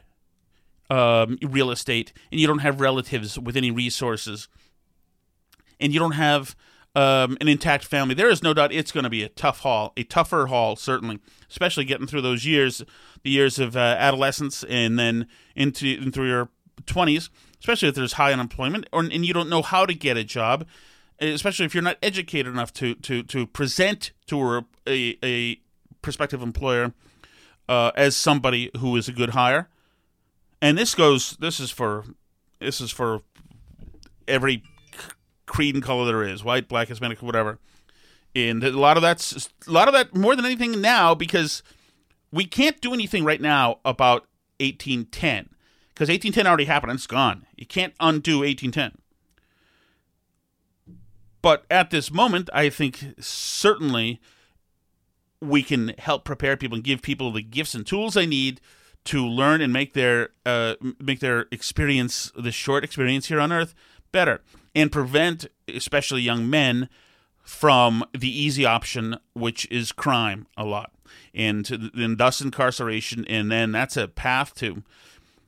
[0.89, 4.47] um, real estate, and you don't have relatives with any resources,
[5.79, 6.55] and you don't have
[6.95, 9.91] um, an intact family, there is no doubt it's going to be a tough haul,
[9.97, 12.81] a tougher haul, certainly, especially getting through those years,
[13.23, 16.49] the years of uh, adolescence and then into, into your
[16.85, 17.29] 20s,
[17.59, 20.65] especially if there's high unemployment or, and you don't know how to get a job,
[21.19, 25.61] especially if you're not educated enough to, to, to present to a, a, a
[26.01, 26.93] prospective employer
[27.67, 29.67] uh, as somebody who is a good hire.
[30.61, 32.05] And this goes, this is for,
[32.59, 33.21] this is for
[34.27, 34.63] every
[35.45, 37.59] creed and color there is white, black, Hispanic, whatever.
[38.35, 41.63] And a lot of that's a lot of that more than anything now because
[42.31, 44.27] we can't do anything right now about
[44.59, 45.49] 1810
[45.93, 47.45] because 1810 already happened and it's gone.
[47.55, 49.01] You can't undo 1810.
[51.41, 54.19] But at this moment, I think certainly
[55.39, 58.59] we can help prepare people and give people the gifts and tools they need
[59.05, 63.75] to learn and make their uh, make their experience, this short experience here on Earth,
[64.11, 64.41] better
[64.75, 66.89] and prevent, especially young men,
[67.41, 70.91] from the easy option, which is crime a lot,
[71.33, 74.83] and and thus incarceration, and then that's a path to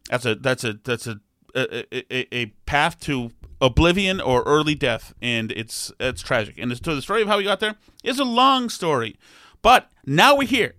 [0.09, 1.19] that's a that's a that's a
[1.55, 6.57] a, a, a path to oblivion or early death, and it's it's tragic.
[6.57, 9.17] And so the story of how we got there is a long story,
[9.61, 10.75] but now we're here.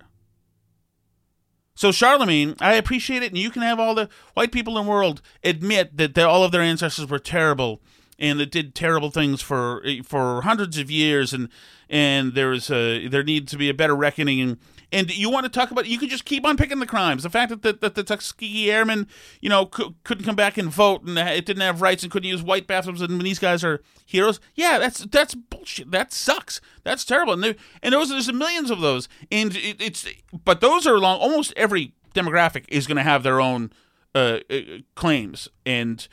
[1.75, 4.91] So Charlemagne, I appreciate it, and you can have all the white people in the
[4.91, 7.81] world admit that all of their ancestors were terrible
[8.19, 11.49] and it did terrible things for for hundreds of years, and
[11.89, 14.59] and there was a there needs to be a better reckoning.
[14.91, 17.23] And, you want to talk about you could just keep on picking the crimes.
[17.23, 19.07] The fact that the, that the Tuskegee Airmen,
[19.39, 22.43] you know, couldn't come back and vote, and it didn't have rights, and couldn't use
[22.43, 24.41] white bathrooms, and these guys are heroes.
[24.55, 25.91] Yeah, that's that's bullshit.
[25.91, 26.63] That sucks.
[26.85, 27.35] That's terrible.
[27.35, 30.07] And there, and those there's millions of those, and it, it's
[30.45, 33.71] but those are long almost every demographic is going to have their own
[34.15, 34.61] uh, uh,
[34.95, 36.09] claims and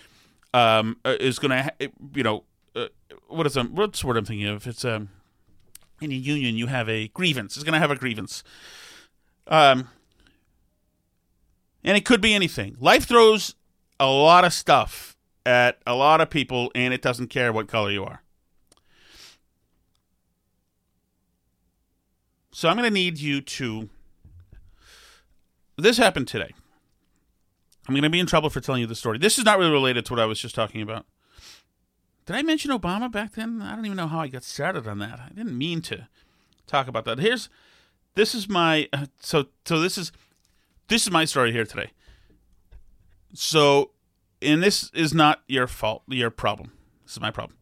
[0.55, 2.45] um, uh, is going to, you know,
[2.77, 2.87] uh,
[3.27, 4.65] what is um, what's the word I'm thinking of?
[4.65, 5.09] It's um,
[5.99, 7.57] in a union you have a grievance.
[7.57, 8.41] It's going to have a grievance.
[9.47, 9.89] Um,
[11.83, 12.77] and it could be anything.
[12.79, 13.55] Life throws
[13.99, 17.91] a lot of stuff at a lot of people, and it doesn't care what color
[17.91, 18.21] you are.
[22.53, 23.89] So I'm going to need you to.
[25.77, 26.53] This happened today.
[27.87, 29.17] I'm going to be in trouble for telling you the story.
[29.17, 31.05] This is not really related to what I was just talking about.
[32.25, 33.61] Did I mention Obama back then?
[33.61, 35.19] I don't even know how I got started on that.
[35.19, 36.07] I didn't mean to
[36.65, 37.19] talk about that.
[37.19, 37.49] Here's
[38.15, 40.11] this is my uh, so so this is
[40.87, 41.91] this is my story here today.
[43.33, 43.91] So,
[44.41, 46.71] and this is not your fault, your problem.
[47.03, 47.57] This is my problem.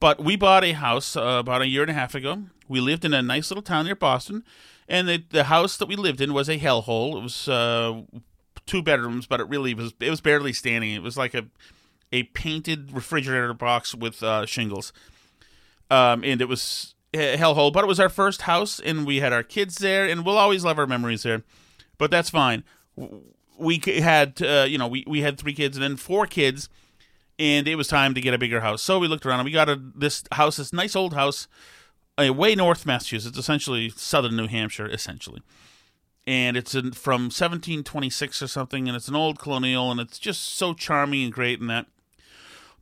[0.00, 2.44] But we bought a house uh, about a year and a half ago.
[2.66, 4.42] We lived in a nice little town near Boston,
[4.88, 7.18] and the the house that we lived in was a hellhole.
[7.18, 8.02] It was uh,
[8.66, 10.92] two bedrooms, but it really was it was barely standing.
[10.92, 11.46] It was like a
[12.12, 14.92] a painted refrigerator box with uh, shingles,
[15.90, 17.72] um, and it was hellhole.
[17.72, 20.64] But it was our first house, and we had our kids there, and we'll always
[20.64, 21.42] love our memories there.
[21.98, 22.64] But that's fine.
[23.58, 26.68] We had uh, you know we we had three kids and then four kids,
[27.38, 28.82] and it was time to get a bigger house.
[28.82, 31.46] So we looked around and we got a this house, this nice old house,
[32.18, 35.42] uh, way north Massachusetts, essentially southern New Hampshire, essentially
[36.26, 40.42] and it's in, from 1726 or something, and it's an old colonial, and it's just
[40.42, 41.86] so charming and great and that.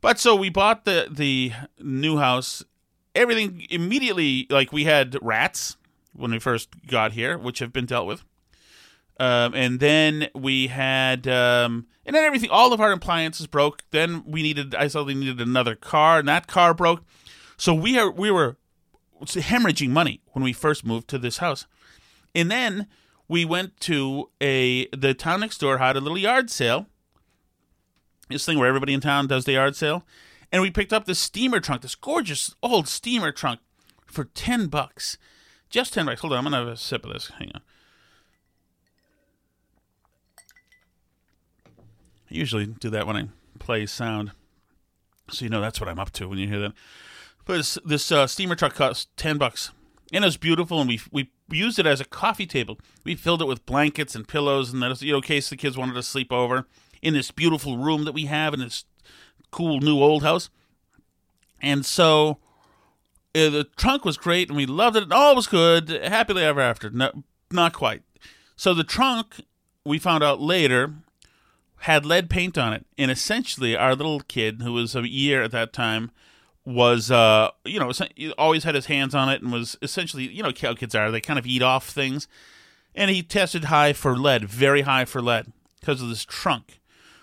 [0.01, 2.63] But so we bought the the new house.
[3.15, 5.77] Everything immediately like we had rats
[6.13, 8.23] when we first got here, which have been dealt with.
[9.19, 13.83] Um, and then we had um, and then everything all of our appliances broke.
[13.91, 17.03] Then we needed I they needed another car, and that car broke.
[17.57, 18.57] So we are we were
[19.21, 21.65] hemorrhaging money when we first moved to this house.
[22.33, 22.87] And then
[23.29, 26.87] we went to a the town next door had a little yard sale
[28.29, 30.05] this thing where everybody in town does the yard sale.
[30.51, 33.59] And we picked up this steamer trunk, this gorgeous old steamer trunk
[34.05, 35.17] for 10 bucks.
[35.69, 36.21] Just 10 bucks.
[36.21, 37.31] Hold on, I'm to have a sip of this.
[37.37, 37.61] Hang on.
[41.67, 44.31] I usually do that when I play sound.
[45.31, 46.73] So you know that's what I'm up to when you hear that.
[47.45, 49.71] But this, this uh, steamer truck cost 10 bucks.
[50.11, 52.79] And it was beautiful, and we we used it as a coffee table.
[53.03, 55.77] We filled it with blankets and pillows, and that, you know, in case the kids
[55.77, 56.67] wanted to sleep over
[57.01, 58.85] in this beautiful room that we have in this
[59.51, 60.49] cool new old house.
[61.61, 62.39] And so
[63.35, 65.03] uh, the trunk was great and we loved it.
[65.03, 65.89] It all was good.
[65.89, 66.89] Happily ever after.
[66.89, 68.03] No, not quite.
[68.55, 69.41] So the trunk,
[69.85, 70.93] we found out later,
[71.79, 72.85] had lead paint on it.
[72.97, 76.11] And essentially, our little kid, who was a year at that time,
[76.69, 77.91] was uh you know
[78.37, 81.21] always had his hands on it and was essentially you know how kids are they
[81.21, 82.27] kind of eat off things
[82.93, 86.79] and he tested high for lead very high for lead because of this trunk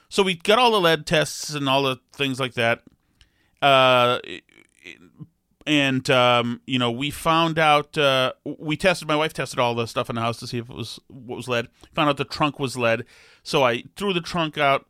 [0.09, 2.83] so we got all the lead tests and all the things like that.
[3.61, 4.21] Uh,
[5.67, 7.99] and um, you know, we found out.
[7.99, 9.09] Uh, we tested.
[9.09, 11.37] My wife tested all the stuff in the house to see if it was what
[11.37, 11.69] was lead.
[11.95, 13.05] Found out the trunk was lead.
[13.43, 14.87] So I threw the trunk out.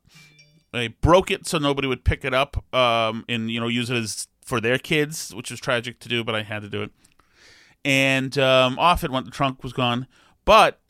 [0.75, 3.97] I broke it so nobody would pick it up um, and you know use it
[3.97, 6.91] as for their kids, which was tragic to do, but I had to do it.
[7.85, 9.27] And um, off it went.
[9.27, 10.07] The trunk was gone.
[10.45, 10.81] But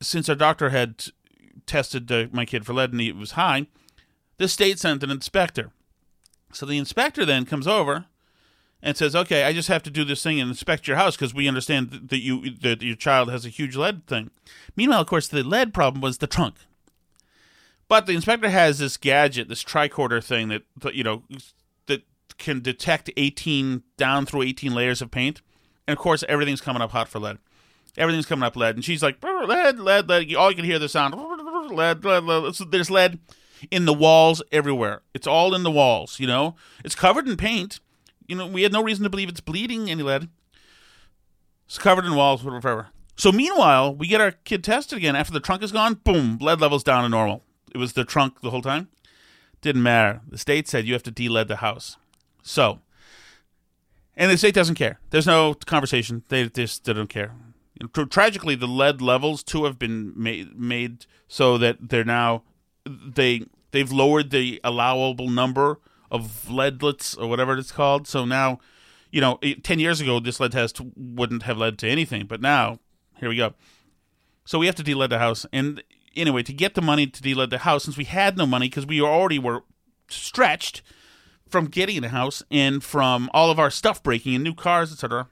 [0.00, 1.06] since our doctor had
[1.64, 3.66] tested uh, my kid for lead and it was high,
[4.36, 5.72] the state sent an inspector.
[6.52, 8.04] So the inspector then comes over
[8.82, 11.34] and says, "Okay, I just have to do this thing and inspect your house because
[11.34, 14.30] we understand that you that your child has a huge lead thing."
[14.76, 16.56] Meanwhile, of course, the lead problem was the trunk.
[17.88, 21.22] But the inspector has this gadget, this tricorder thing that, you know
[22.38, 25.42] can detect 18 down through 18 layers of paint,
[25.86, 27.38] and of course, everything's coming up hot for lead.
[27.96, 30.88] Everything's coming up lead, and she's like, "Lead, lead, lead." All you can hear the
[30.88, 31.14] sound,
[31.70, 32.54] lead, lead, lead.
[32.70, 33.18] There's lead
[33.70, 35.02] in the walls everywhere.
[35.14, 36.56] It's all in the walls, you know?
[36.84, 37.80] It's covered in paint.
[38.26, 40.28] You know, we had no reason to believe it's bleeding any lead.
[41.66, 42.88] It's covered in walls, whatever.
[43.16, 45.16] So meanwhile, we get our kid tested again.
[45.16, 47.42] After the trunk is gone, boom, lead levels down to normal.
[47.74, 48.88] It was the trunk the whole time.
[49.62, 50.20] Didn't matter.
[50.28, 51.96] The state said you have to de-lead the house.
[52.46, 52.78] So,
[54.16, 55.00] and the state doesn't care.
[55.10, 56.22] There's no conversation.
[56.28, 57.32] They just they don't care.
[58.08, 62.44] Tragically, the lead levels too have been made made so that they're now
[62.86, 65.80] they they've lowered the allowable number
[66.10, 68.06] of leadlets or whatever it's called.
[68.06, 68.60] So now,
[69.10, 72.78] you know, ten years ago this lead test wouldn't have led to anything, but now
[73.16, 73.54] here we go.
[74.44, 75.82] So we have to de-lead the house, and
[76.14, 78.86] anyway, to get the money to de-lead the house, since we had no money because
[78.86, 79.64] we already were
[80.08, 80.82] stretched
[81.48, 85.28] from getting a house and from all of our stuff breaking and new cars, etc.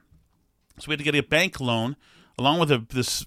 [0.79, 1.95] So we had to get a bank loan
[2.37, 3.25] along with a, this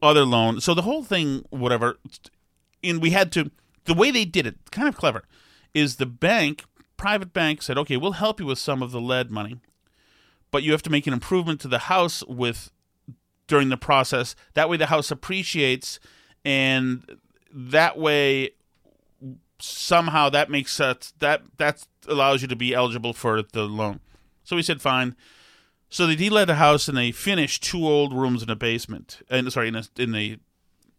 [0.00, 0.60] other loan.
[0.60, 1.98] So the whole thing, whatever,
[2.82, 3.50] and we had to
[3.88, 5.24] the way they did it, kind of clever,
[5.74, 6.64] is the bank,
[6.96, 9.60] private bank, said, okay, we'll help you with some of the lead money,
[10.50, 12.70] but you have to make an improvement to the house with
[13.46, 14.36] during the process.
[14.54, 15.98] That way, the house appreciates,
[16.44, 17.18] and
[17.50, 18.50] that way,
[19.58, 24.00] somehow that makes that that that allows you to be eligible for the loan.
[24.44, 25.16] So we said fine.
[25.90, 29.22] So they de-let the house and they finished two old rooms in a basement.
[29.30, 30.38] And sorry, in a, in the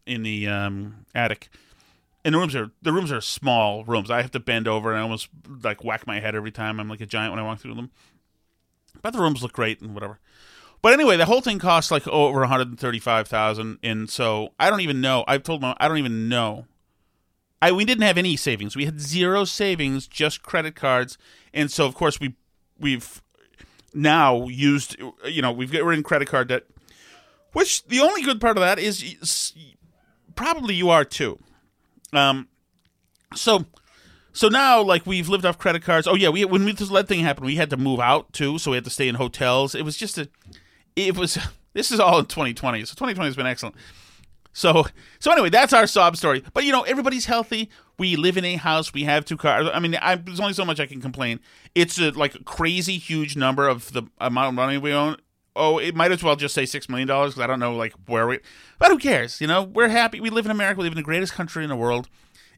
[0.06, 1.48] in the um, attic.
[2.24, 4.10] And the rooms are the rooms are small rooms.
[4.10, 5.28] I have to bend over and I almost
[5.62, 6.80] like whack my head every time.
[6.80, 7.90] I'm like a giant when I walk through them.
[9.00, 10.18] But the rooms look great and whatever.
[10.82, 15.24] But anyway, the whole thing costs like over 135,000 and so I don't even know.
[15.28, 16.66] I've told my I don't even know.
[17.62, 18.76] I we didn't have any savings.
[18.76, 21.18] We had zero savings, just credit cards.
[21.52, 22.34] And so of course we
[22.78, 23.22] we've
[23.92, 24.96] now used
[25.26, 26.64] you know, we've got we're in credit card debt.
[27.52, 29.52] Which the only good part of that is
[30.34, 31.38] probably you are too.
[32.12, 32.48] Um
[33.34, 33.66] so
[34.32, 36.06] so now, like we've lived off credit cards.
[36.06, 38.58] Oh yeah, we when we, this lead thing happened, we had to move out too,
[38.58, 39.74] so we had to stay in hotels.
[39.74, 40.28] It was just a,
[40.96, 41.38] it was.
[41.72, 43.76] This is all in 2020, so 2020 has been excellent.
[44.52, 44.86] So
[45.18, 46.44] so anyway, that's our sob story.
[46.52, 47.70] But you know, everybody's healthy.
[47.98, 48.92] We live in a house.
[48.92, 49.68] We have two cars.
[49.72, 51.40] I mean, I, there's only so much I can complain.
[51.74, 55.16] It's a like a crazy huge number of the amount of money we own.
[55.56, 57.92] Oh, it might as well just say six million dollars because I don't know like
[58.06, 58.38] where we.
[58.78, 59.40] But who cares?
[59.40, 60.20] You know, we're happy.
[60.20, 60.78] We live in America.
[60.78, 62.08] We live in the greatest country in the world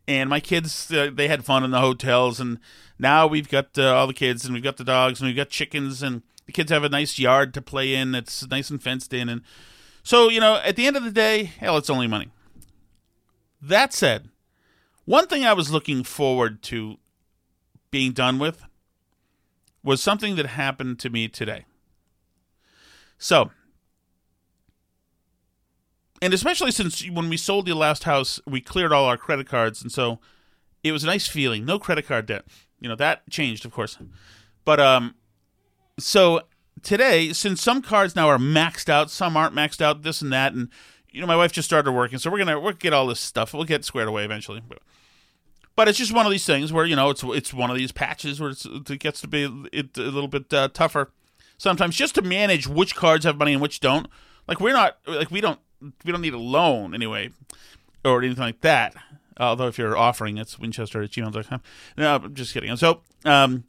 [0.09, 2.59] and my kids uh, they had fun in the hotels and
[2.99, 5.49] now we've got uh, all the kids and we've got the dogs and we've got
[5.49, 9.12] chickens and the kids have a nice yard to play in that's nice and fenced
[9.12, 9.43] in and
[10.03, 12.28] so you know at the end of the day hell it's only money
[13.61, 14.28] that said
[15.05, 16.96] one thing i was looking forward to
[17.90, 18.64] being done with
[19.84, 21.64] was something that happened to me today
[23.18, 23.50] so
[26.22, 29.82] and especially since when we sold the last house, we cleared all our credit cards,
[29.82, 30.20] and so
[30.84, 31.64] it was a nice feeling.
[31.64, 32.44] No credit card debt.
[32.78, 33.98] You know that changed, of course.
[34.64, 35.16] But um,
[35.98, 36.42] so
[36.83, 40.53] today, since some cards now are maxed out, some aren't maxed out, this and that,
[40.53, 40.68] and
[41.11, 43.55] you know my wife just started working, so we're gonna we'll get all this stuff.
[43.55, 44.62] We'll get squared away eventually.
[45.74, 47.93] But, it's just one of these things where you know it's it's one of these
[47.93, 51.11] patches where it gets to be it, a little bit uh, tougher
[51.59, 54.07] sometimes just to manage which cards have money and which don't.
[54.47, 55.59] Like we're not like we don't
[56.05, 57.30] we don't need a loan anyway,
[58.05, 58.95] or anything like that.
[59.39, 61.62] Although if you're offering, it's Winchester at gmail.com.
[61.97, 62.74] No, I'm just kidding.
[62.76, 63.64] So, um,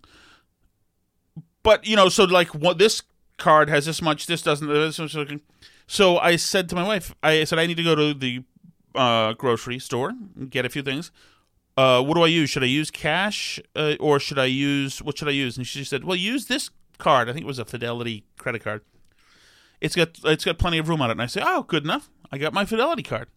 [1.64, 3.01] but you know, so like what this
[3.38, 4.68] card has this much, this doesn't.
[4.68, 5.16] This much,
[5.88, 8.43] so I said to my wife, I said I need to go to the
[8.95, 11.11] uh, grocery store and get a few things.
[11.76, 12.49] Uh, what do I use?
[12.49, 15.57] Should I use cash uh, or should I use what should I use?
[15.57, 17.30] And she said, well, use this card.
[17.30, 18.82] I think it was a Fidelity credit card.
[19.82, 21.14] It's got it's got plenty of room on it.
[21.14, 22.09] And I say, oh, good enough.
[22.32, 23.28] I got my Fidelity card.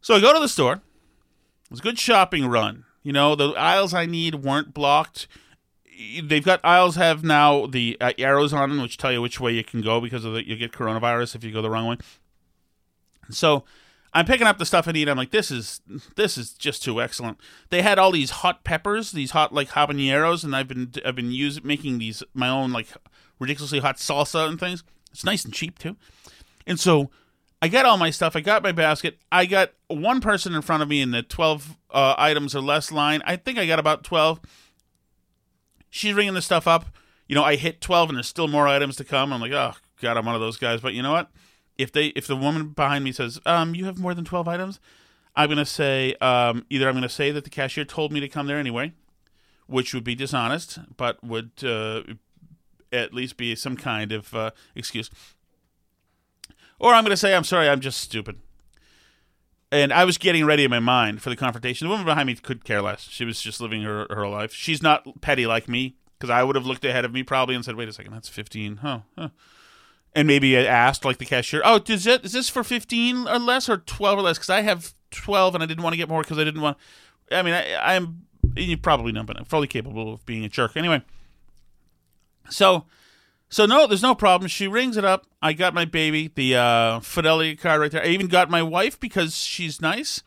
[0.00, 0.74] So I go to the store.
[0.74, 2.84] It was a good shopping run.
[3.02, 5.26] You know, the aisles I need weren't blocked.
[6.22, 9.52] They've got aisles have now the uh, arrows on them, which tell you which way
[9.52, 11.96] you can go because of the, you get coronavirus if you go the wrong way.
[13.30, 13.64] So
[14.14, 15.08] I'm picking up the stuff I need.
[15.08, 15.80] I'm like, this is
[16.16, 17.38] this is just too excellent.
[17.70, 21.32] They had all these hot peppers, these hot like habaneros, and I've been I've been
[21.32, 22.88] using making these my own like
[23.38, 24.84] ridiculously hot salsa and things.
[25.10, 25.96] It's nice and cheap too.
[26.66, 27.10] And so
[27.62, 28.36] I got all my stuff.
[28.36, 29.18] I got my basket.
[29.30, 32.90] I got one person in front of me in the 12 uh, items or less
[32.90, 33.22] line.
[33.24, 34.40] I think I got about 12.
[35.94, 36.86] She's ringing the stuff up.
[37.28, 39.30] You know, I hit 12 and there's still more items to come.
[39.30, 40.80] I'm like, oh, God, I'm one of those guys.
[40.80, 41.30] But you know what?
[41.76, 44.80] If they, if the woman behind me says, um, you have more than 12 items,
[45.36, 48.20] I'm going to say, um, either I'm going to say that the cashier told me
[48.20, 48.94] to come there anyway,
[49.66, 52.02] which would be dishonest, but would uh,
[52.90, 55.10] at least be some kind of uh, excuse.
[56.78, 58.40] Or I'm going to say, I'm sorry, I'm just stupid.
[59.72, 61.86] And I was getting ready in my mind for the confrontation.
[61.86, 63.08] The woman behind me could care less.
[63.08, 64.52] She was just living her, her life.
[64.52, 67.64] She's not petty like me, because I would have looked ahead of me probably and
[67.64, 68.76] said, wait a second, that's 15.
[68.76, 69.00] Huh.
[69.18, 69.30] huh.
[70.14, 73.38] And maybe I asked, like the cashier, oh, is, it, is this for 15 or
[73.38, 74.36] less or 12 or less?
[74.36, 76.76] Because I have 12 and I didn't want to get more because I didn't want.
[77.30, 80.76] I mean, I, I'm you probably know, but I'm fully capable of being a jerk.
[80.76, 81.02] Anyway,
[82.50, 82.84] so,
[83.52, 84.48] so no, there's no problem.
[84.48, 85.26] She rings it up.
[85.42, 88.02] I got my baby, the uh, Fidelity card right there.
[88.02, 90.22] I even got my wife because she's nice.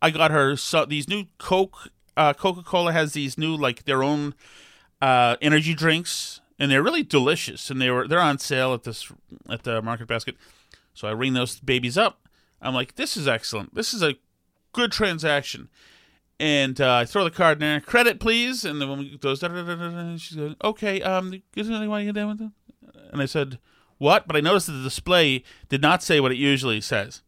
[0.00, 1.90] I got her so these new Coke.
[2.16, 4.32] Uh, Coca Cola has these new like their own
[5.02, 7.68] uh, energy drinks, and they're really delicious.
[7.68, 9.10] And they were they're on sale at this
[9.50, 10.36] at the Market Basket.
[10.94, 12.28] So I ring those babies up.
[12.62, 13.74] I'm like, this is excellent.
[13.74, 14.14] This is a
[14.72, 15.68] good transaction
[16.40, 17.80] and uh, I throw the card in there.
[17.80, 18.64] Credit, please.
[18.64, 22.04] And the woman goes, da, da, da, da, she's going, okay, um, is there anyone
[22.04, 22.50] get with
[23.12, 23.58] And I said,
[23.98, 24.26] what?
[24.26, 27.22] But I noticed that the display did not say what it usually says,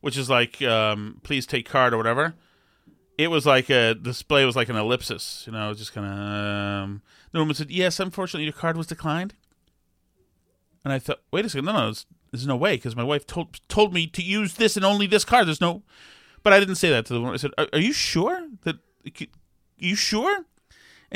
[0.00, 2.34] which is like, um, please take card or whatever.
[3.18, 6.18] It was like a display was like an ellipsis, you know, just kind of.
[6.18, 7.02] Um,
[7.32, 9.34] the woman said, yes, unfortunately, your card was declined.
[10.84, 13.26] And I thought, wait a second, no, no, there's, there's no way because my wife
[13.26, 15.48] told told me to use this and only this card.
[15.48, 15.82] There's no
[16.46, 17.34] but I didn't say that to the woman.
[17.34, 18.76] I said, "Are, are you sure that
[19.78, 20.44] you sure?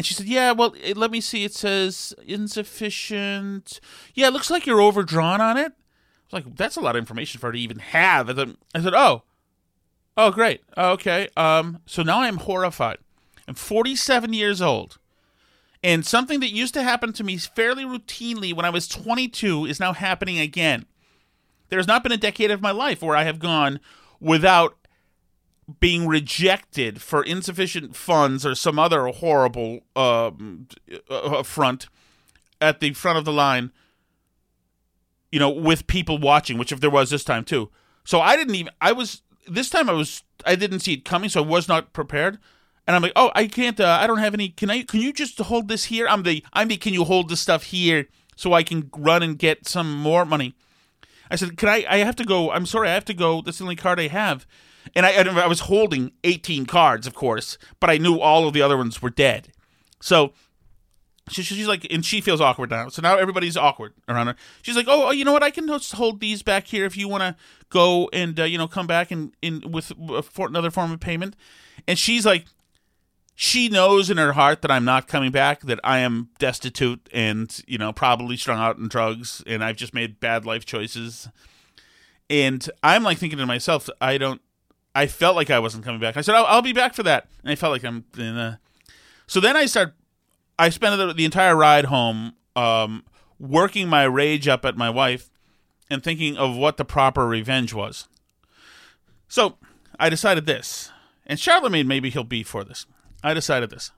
[0.01, 1.45] And she said, "Yeah, well, it, let me see.
[1.45, 3.81] It says insufficient.
[4.15, 7.01] Yeah, it looks like you're overdrawn on it." I was like, "That's a lot of
[7.01, 9.25] information for her to even have." And I said, "Oh,
[10.17, 10.63] oh, great.
[10.75, 11.29] Okay.
[11.37, 12.97] Um, so now I'm horrified.
[13.47, 14.97] I'm 47 years old,
[15.85, 19.79] and something that used to happen to me fairly routinely when I was 22 is
[19.81, 20.87] now happening again.
[21.69, 23.81] There has not been a decade of my life where I have gone
[24.19, 24.79] without
[25.79, 30.67] being rejected for insufficient funds or some other horrible um,
[31.09, 31.89] uh, front
[32.61, 33.73] at the front of the line,
[35.31, 37.71] you know, with people watching, which if there was this time too.
[38.05, 41.31] So I didn't even, I was, this time I was, I didn't see it coming,
[41.31, 42.39] so I was not prepared.
[42.87, 45.13] And I'm like, oh, I can't, uh, I don't have any, can I, can you
[45.13, 46.09] just hold this here?
[46.09, 49.39] I'm the, I'm the, can you hold this stuff here so I can run and
[49.39, 50.55] get some more money?
[51.31, 53.59] I said, can I, I have to go, I'm sorry, I have to go, that's
[53.59, 54.47] the only card I have
[54.95, 58.63] and I, I was holding 18 cards, of course, but I knew all of the
[58.63, 59.53] other ones were dead.
[60.01, 60.33] So
[61.29, 62.89] she, she's like, and she feels awkward now.
[62.89, 64.37] So now everybody's awkward around her.
[64.63, 65.43] She's like, oh, you know what?
[65.43, 67.37] I can just hold these back here if you want to
[67.69, 69.93] go and uh, you know come back and in with
[70.25, 71.37] for another form of payment.
[71.87, 72.47] And she's like,
[73.43, 77.59] she knows in her heart that I'm not coming back, that I am destitute and
[77.67, 81.27] you know probably strung out in drugs, and I've just made bad life choices.
[82.29, 84.43] And I'm like thinking to myself, I don't
[84.95, 86.19] I felt like I wasn't coming back.
[86.19, 88.05] I said, "I'll, I'll be back for that," and I felt like I'm.
[88.19, 88.61] In a...
[89.27, 89.95] So then I start.
[90.59, 93.05] I spent the, the entire ride home um,
[93.39, 95.31] working my rage up at my wife
[95.89, 98.07] and thinking of what the proper revenge was.
[99.29, 99.57] So
[99.99, 100.91] I decided this,
[101.27, 102.85] and Charlemagne maybe he'll be for this.
[103.23, 103.91] I decided this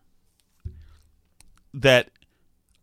[1.75, 2.11] that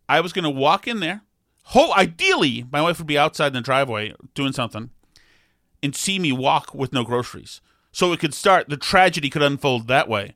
[0.08, 1.22] I was going to walk in there.
[1.66, 4.90] Ho- ideally, my wife would be outside in the driveway doing something
[5.84, 7.62] and see me walk with no groceries
[7.92, 8.70] so it could start.
[8.70, 10.36] The tragedy could unfold that way.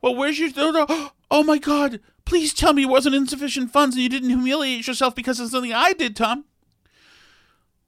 [0.00, 0.50] Well, where's your?
[1.34, 1.98] Oh my God!
[2.26, 5.72] Please tell me it wasn't insufficient funds and you didn't humiliate yourself because of something
[5.72, 6.44] I did, Tom.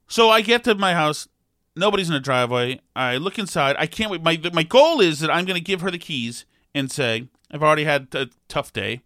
[0.07, 1.27] So I get to my house.
[1.75, 2.79] Nobody's in the driveway.
[2.95, 3.75] I look inside.
[3.77, 4.23] I can't wait.
[4.23, 7.63] My my goal is that I'm going to give her the keys and say I've
[7.63, 9.01] already had a tough day,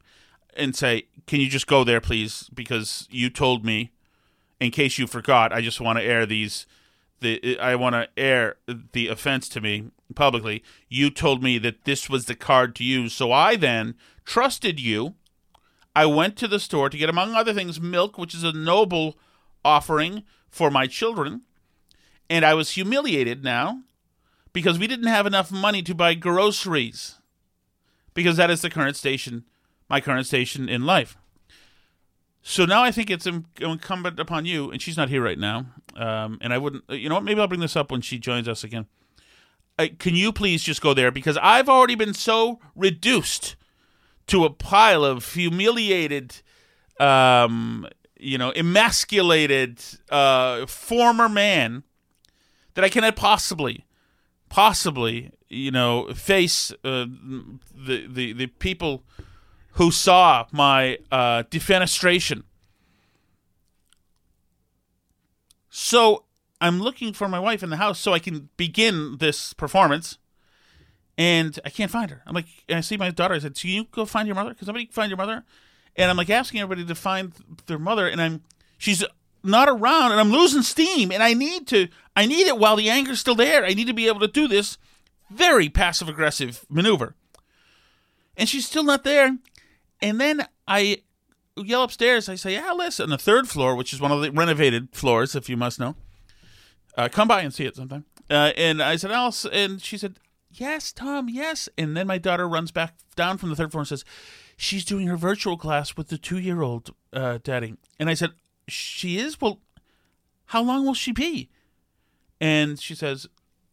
[0.56, 2.50] and say, "Can you just go there, please?
[2.54, 3.92] Because you told me."
[4.60, 6.66] In case you forgot, I just want to air these
[7.22, 8.58] the I want to air
[8.94, 10.64] the offense to me publicly.
[10.90, 15.16] You told me that this was the card to use, so I then trusted you.
[15.96, 19.18] I went to the store to get, among other things, milk, which is a noble
[19.66, 21.42] offering for my children,
[22.30, 23.84] and I was humiliated now
[24.54, 27.19] because we didn't have enough money to buy groceries
[28.14, 29.46] because that is the current station,
[29.90, 31.18] my current station in life.
[32.42, 33.28] So now I think it's
[33.60, 35.66] incumbent upon you, and she's not here right now.
[35.96, 37.24] Um, and I wouldn't, you know what?
[37.24, 38.88] Maybe I'll bring this up when she joins us again.
[39.78, 43.56] Uh, can you please just go there because I've already been so reduced
[44.28, 46.42] to a pile of humiliated,
[47.00, 47.88] um,
[48.18, 51.84] you know, emasculated uh, former man
[52.74, 53.86] that I cannot possibly,
[54.50, 57.06] possibly, you know, face uh,
[57.74, 59.04] the the the people
[59.74, 62.44] who saw my uh, defenestration.
[65.70, 66.26] So
[66.60, 70.18] I'm looking for my wife in the house so I can begin this performance,
[71.18, 72.22] and I can't find her.
[72.26, 73.36] I'm like, I see my daughter.
[73.36, 74.54] I said, "Can you go find your mother?
[74.54, 75.46] Can somebody find your mother?"
[75.96, 77.34] And I'm like asking everybody to find
[77.68, 78.44] their mother, and I'm
[78.78, 79.04] she's
[79.44, 82.90] not around, and I'm losing steam, and I need to I need it while the
[82.90, 83.66] anger's still there.
[83.66, 84.78] I need to be able to do this
[85.30, 87.16] very passive aggressive maneuver,
[88.36, 89.38] and she's still not there.
[90.02, 91.02] And then I
[91.56, 92.30] yell upstairs.
[92.30, 95.50] I say, Alice, on the third floor, which is one of the renovated floors, if
[95.50, 95.96] you must know.
[96.98, 98.06] Uh, come by and see it sometime.
[98.30, 100.20] Uh, and I said, Alice, and she said,
[100.52, 101.70] Yes, Tom, yes.
[101.78, 104.04] And then my daughter runs back down from the third floor and says,
[104.58, 107.76] She's doing her virtual class with the two year old, uh, Daddy.
[108.00, 108.32] And I said,
[108.70, 109.40] She is?
[109.40, 109.60] Well,
[110.48, 111.50] how long will she be?
[112.42, 113.28] And she says,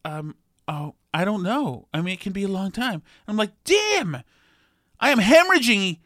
[0.05, 0.35] um,
[0.67, 1.87] Oh, I don't know.
[1.93, 3.01] I mean, it can be a long time.
[3.27, 4.23] I'm like, Damn!
[4.99, 5.99] I am hemorrhaging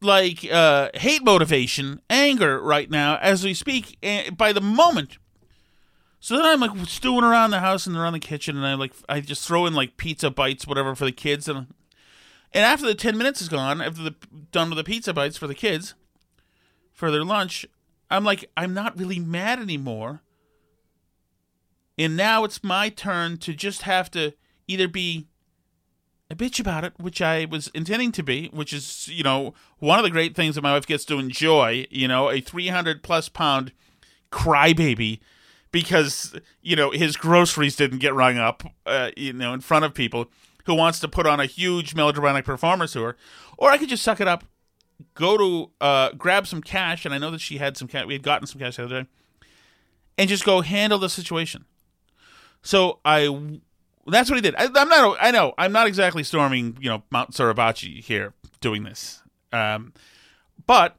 [0.00, 3.98] like uh, hate motivation, anger right now as we speak.
[4.02, 5.18] And by the moment,
[6.20, 8.92] so then I'm like stewing around the house and around the kitchen, and I like
[9.08, 11.66] I just throw in like pizza bites, whatever for the kids, and
[12.52, 14.14] and after the ten minutes is gone, after the
[14.50, 15.94] done with the pizza bites for the kids
[16.92, 17.66] for their lunch,
[18.10, 20.22] I'm like I'm not really mad anymore.
[21.98, 24.32] And now it's my turn to just have to
[24.68, 25.26] either be
[26.30, 29.98] a bitch about it, which I was intending to be, which is, you know, one
[29.98, 33.28] of the great things that my wife gets to enjoy, you know, a 300 plus
[33.28, 33.72] pound
[34.30, 35.20] crybaby
[35.72, 39.94] because, you know, his groceries didn't get rung up, uh, you know, in front of
[39.94, 40.30] people
[40.66, 43.16] who wants to put on a huge melodramatic performance to her,
[43.56, 44.44] or I could just suck it up,
[45.14, 48.06] go to uh, grab some cash, and I know that she had some cash.
[48.06, 49.08] We had gotten some cash the other day,
[50.16, 51.64] and just go handle the situation.
[52.62, 53.58] So I,
[54.06, 54.54] that's what he did.
[54.56, 55.16] I, am not.
[55.20, 59.22] I know I'm not exactly storming, you know, Mount Suribachi here doing this,
[59.52, 59.92] um,
[60.66, 60.96] but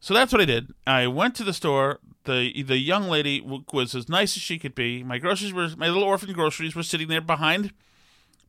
[0.00, 0.72] so that's what I did.
[0.86, 1.98] I went to the store.
[2.24, 5.02] the The young lady was as nice as she could be.
[5.02, 7.72] My groceries were my little orphan groceries were sitting there behind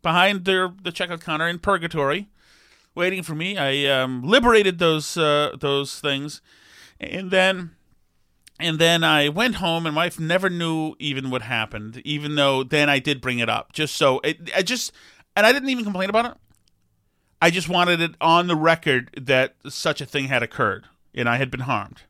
[0.02, 2.30] behind their the checkout counter in purgatory,
[2.96, 3.58] waiting for me.
[3.58, 6.42] I um, liberated those uh, those things,
[7.00, 7.76] and then
[8.60, 12.64] and then I went home, and my wife never knew even what happened, even though
[12.64, 14.50] then I did bring it up, just so it.
[14.56, 14.92] I just
[15.36, 16.34] and I didn't even complain about it.
[17.42, 21.38] I just wanted it on the record that such a thing had occurred and I
[21.38, 22.04] had been harmed.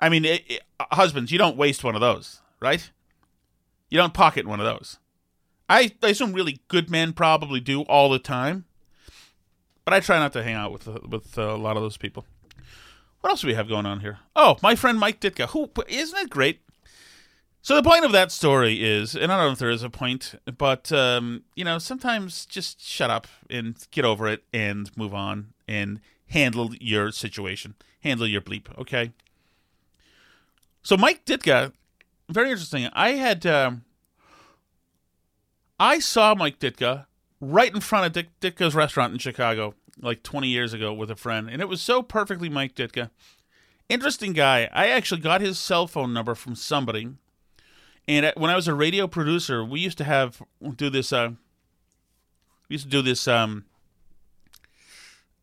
[0.00, 2.90] I mean, it, it, husbands, you don't waste one of those, right?
[3.88, 4.98] You don't pocket one of those.
[5.68, 8.64] I, I assume really good men probably do all the time,
[9.84, 12.26] but I try not to hang out with with uh, a lot of those people.
[13.20, 14.18] What else do we have going on here?
[14.34, 15.50] Oh, my friend Mike Ditka.
[15.50, 16.60] Who isn't it great?
[17.64, 19.90] So the point of that story is, and I don't know if there is a
[19.90, 25.14] point, but um, you know, sometimes just shut up and get over it and move
[25.14, 28.66] on and handle your situation, handle your bleep.
[28.76, 29.12] Okay.
[30.82, 31.72] So Mike Ditka,
[32.28, 32.88] very interesting.
[32.92, 33.84] I had, um,
[35.78, 37.06] I saw Mike Ditka
[37.42, 41.16] right in front of Dick, Ditka's restaurant in Chicago like 20 years ago with a
[41.16, 43.10] friend, and it was so perfectly Mike Ditka.
[43.88, 44.70] Interesting guy.
[44.72, 47.08] I actually got his cell phone number from somebody,
[48.08, 50.40] and when I was a radio producer, we used to have
[50.76, 51.12] do this.
[51.12, 51.32] Uh,
[52.68, 53.64] we used to do this um,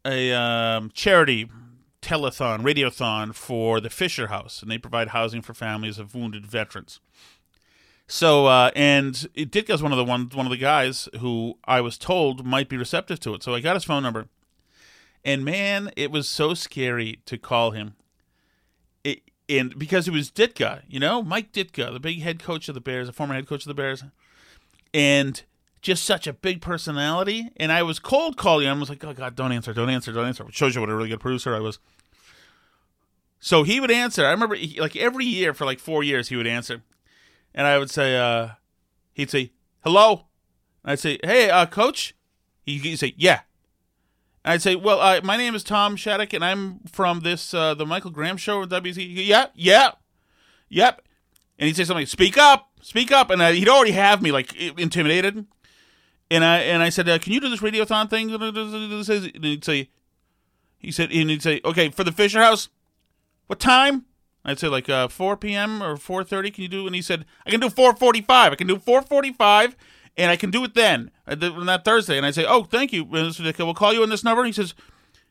[0.06, 1.50] a um, charity
[2.02, 7.02] telethon, radiothon for the Fisher House, and they provide housing for families of wounded veterans.
[8.12, 11.96] So, uh, and Ditka's one of the one one of the guys who I was
[11.96, 13.44] told might be receptive to it.
[13.44, 14.28] So I got his phone number,
[15.24, 17.94] and man, it was so scary to call him.
[19.04, 22.74] It, and because it was Ditka, you know, Mike Ditka, the big head coach of
[22.74, 24.04] the Bears, a former head coach of the Bears,
[24.92, 25.44] and
[25.84, 27.52] just such a big personality.
[27.58, 28.78] And I was cold calling him.
[28.78, 30.48] I was like, oh, God, don't answer, don't answer, don't answer.
[30.48, 31.78] It shows you what a really good producer I was.
[33.40, 34.26] So he would answer.
[34.26, 36.82] I remember, he, like, every year for like four years, he would answer.
[37.54, 38.50] And I would say, uh,
[39.14, 39.52] he'd say,
[39.84, 40.28] hello.
[40.84, 42.16] And I'd say, hey, uh, coach.
[42.66, 43.42] He'd say, yeah.
[44.46, 47.74] And I'd say, well, uh, my name is Tom Shattuck, and I'm from this, uh,
[47.74, 49.08] the Michael Graham show with WC.
[49.26, 49.92] Yeah, yeah,
[50.70, 51.02] yep.
[51.58, 53.30] And he'd say something, speak up, speak up.
[53.30, 55.46] And I, he'd already have me, like, intimidated
[56.32, 59.90] and I and I said, uh, "Can you do this radiothon thing?" And he'd say,
[60.78, 62.70] "He said," and he'd say, "Okay, for the Fisher House,
[63.48, 64.06] what time?"
[64.46, 65.84] I'd say like uh, 4 p.m.
[65.84, 66.54] or 4:30.
[66.54, 66.86] Can you do?
[66.86, 68.28] And he said, "I can do 4:45.
[68.30, 69.76] I can do 4:45,
[70.18, 72.94] and I can do it then uh, on that Thursday." And I say, "Oh, thank
[72.94, 73.44] you, Mr.
[73.44, 73.58] Dick.
[73.60, 74.74] We'll call you on this number." And he says,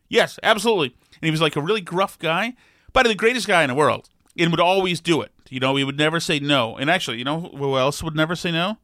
[0.09, 2.55] "Yes, absolutely." And he was like a really gruff guy,
[2.93, 5.33] but the greatest guy in the world, and would always do it.
[5.49, 6.77] You know, he would never say no.
[6.77, 8.77] And actually, you know who else would never say no?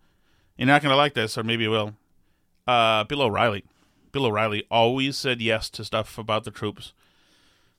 [0.57, 1.95] You're not gonna like this, or maybe you will
[2.67, 3.65] uh, Bill O'Reilly.
[4.13, 6.93] Bill O'Reilly always said yes to stuff about the troops.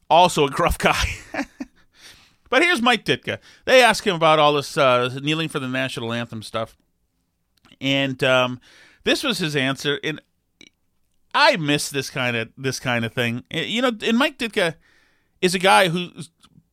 [0.09, 1.15] Also a gruff guy.
[2.55, 3.39] but here's Mike Ditka.
[3.65, 6.77] They ask him about all this uh, kneeling for the national anthem stuff.
[7.81, 8.61] And um,
[9.03, 9.99] this was his answer.
[10.05, 10.21] And
[11.33, 13.43] I miss this kind of this kind of thing.
[13.51, 14.75] Eh, you know, and Mike Ditka
[15.41, 16.11] is a guy who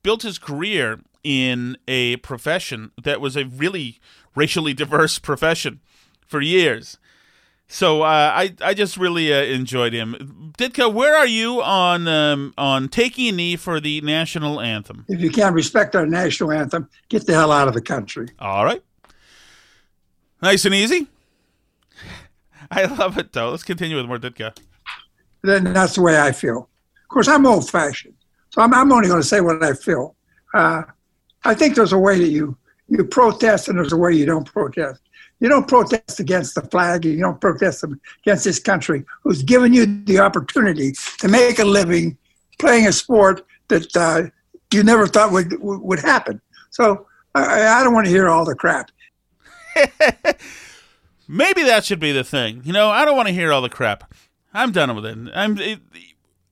[0.03, 3.99] built his career in a profession that was a really
[4.37, 5.81] racially diverse profession
[6.25, 6.97] for years.
[7.67, 10.53] So uh, I I just really uh, enjoyed him.
[10.57, 15.05] Ditka, where are you on um, on taking a knee for the national anthem?
[15.07, 18.27] If you can't respect our national anthem, get the hell out of the country.
[18.39, 18.83] All right,
[20.41, 21.07] nice and easy.
[22.71, 23.51] I love it though.
[23.51, 24.55] Let's continue with more Ditka.
[25.41, 26.69] Then that's the way I feel.
[27.01, 28.15] Of course, I'm old fashioned,
[28.51, 30.15] so I'm, I'm only going to say what I feel.
[30.53, 30.83] Uh,
[31.43, 32.55] I think there's a way that you
[32.93, 35.01] you protest, and there's a way you don't protest.
[35.39, 37.05] You don't protest against the flag.
[37.05, 37.83] You don't protest
[38.21, 42.17] against this country who's given you the opportunity to make a living
[42.59, 44.29] playing a sport that uh,
[44.71, 46.39] you never thought would would happen.
[46.69, 48.91] So I, I don't want to hear all the crap.
[51.27, 52.61] Maybe that should be the thing.
[52.63, 54.13] You know, I don't want to hear all the crap.
[54.53, 55.17] I'm done with it.
[55.33, 55.79] I'm it,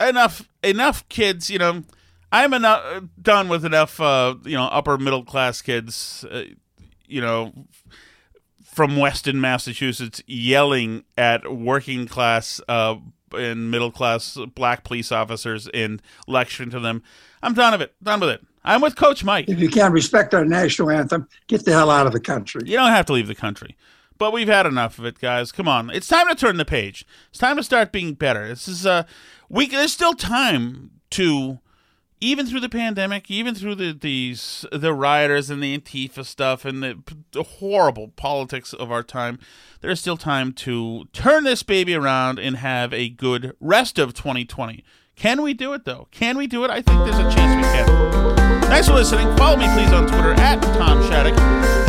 [0.01, 0.49] enough.
[0.63, 1.49] Enough kids.
[1.51, 1.83] You know,
[2.31, 3.99] I'm enough done with enough.
[3.99, 6.25] Uh, you know, upper middle class kids.
[6.29, 6.43] Uh,
[7.07, 7.51] you know,
[8.63, 12.95] from Weston, Massachusetts, yelling at working class uh,
[13.33, 17.03] and middle class black police officers and lecturing to them.
[17.43, 17.93] I'm done with it.
[18.01, 18.41] Done with it.
[18.63, 19.49] I'm with Coach Mike.
[19.49, 22.61] If you can't respect our national anthem, get the hell out of the country.
[22.65, 23.75] You don't have to leave the country.
[24.17, 25.51] but we've had enough of it, guys.
[25.51, 27.03] Come on, it's time to turn the page.
[27.31, 28.47] It's time to start being better.
[28.47, 29.03] This is uh,
[29.49, 31.59] we there's still time to
[32.21, 36.83] even through the pandemic, even through the these the rioters and the Antifa stuff and
[36.83, 36.97] the,
[37.31, 39.39] the, horrible politics of our time,
[39.81, 44.83] there's still time to turn this baby around and have a good rest of 2020.
[45.15, 46.07] Can we do it though?
[46.11, 46.69] Can we do it?
[46.69, 48.61] I think there's a chance we can.
[48.63, 49.35] Thanks for listening.
[49.35, 51.35] Follow me please on Twitter at Tom Shattuck.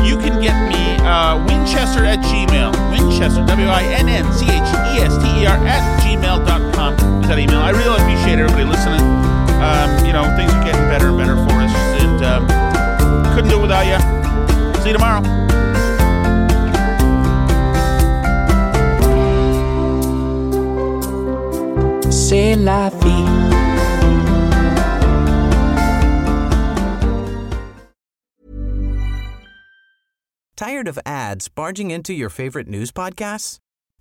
[0.05, 2.73] You can get me uh, Winchester at Gmail.
[2.91, 7.29] Winchester, W I N N C H E S T E R at gmail.com is
[7.29, 7.61] that email.
[7.61, 9.32] I really appreciate everybody listening.
[9.63, 11.73] Um, you know, things are getting better and better for us.
[12.03, 12.47] And um,
[13.35, 13.99] couldn't do it without you.
[14.83, 15.23] See you tomorrow.
[22.11, 23.43] C'est la vie.
[30.57, 33.62] Tired of ads barging into your favorite news podcasts?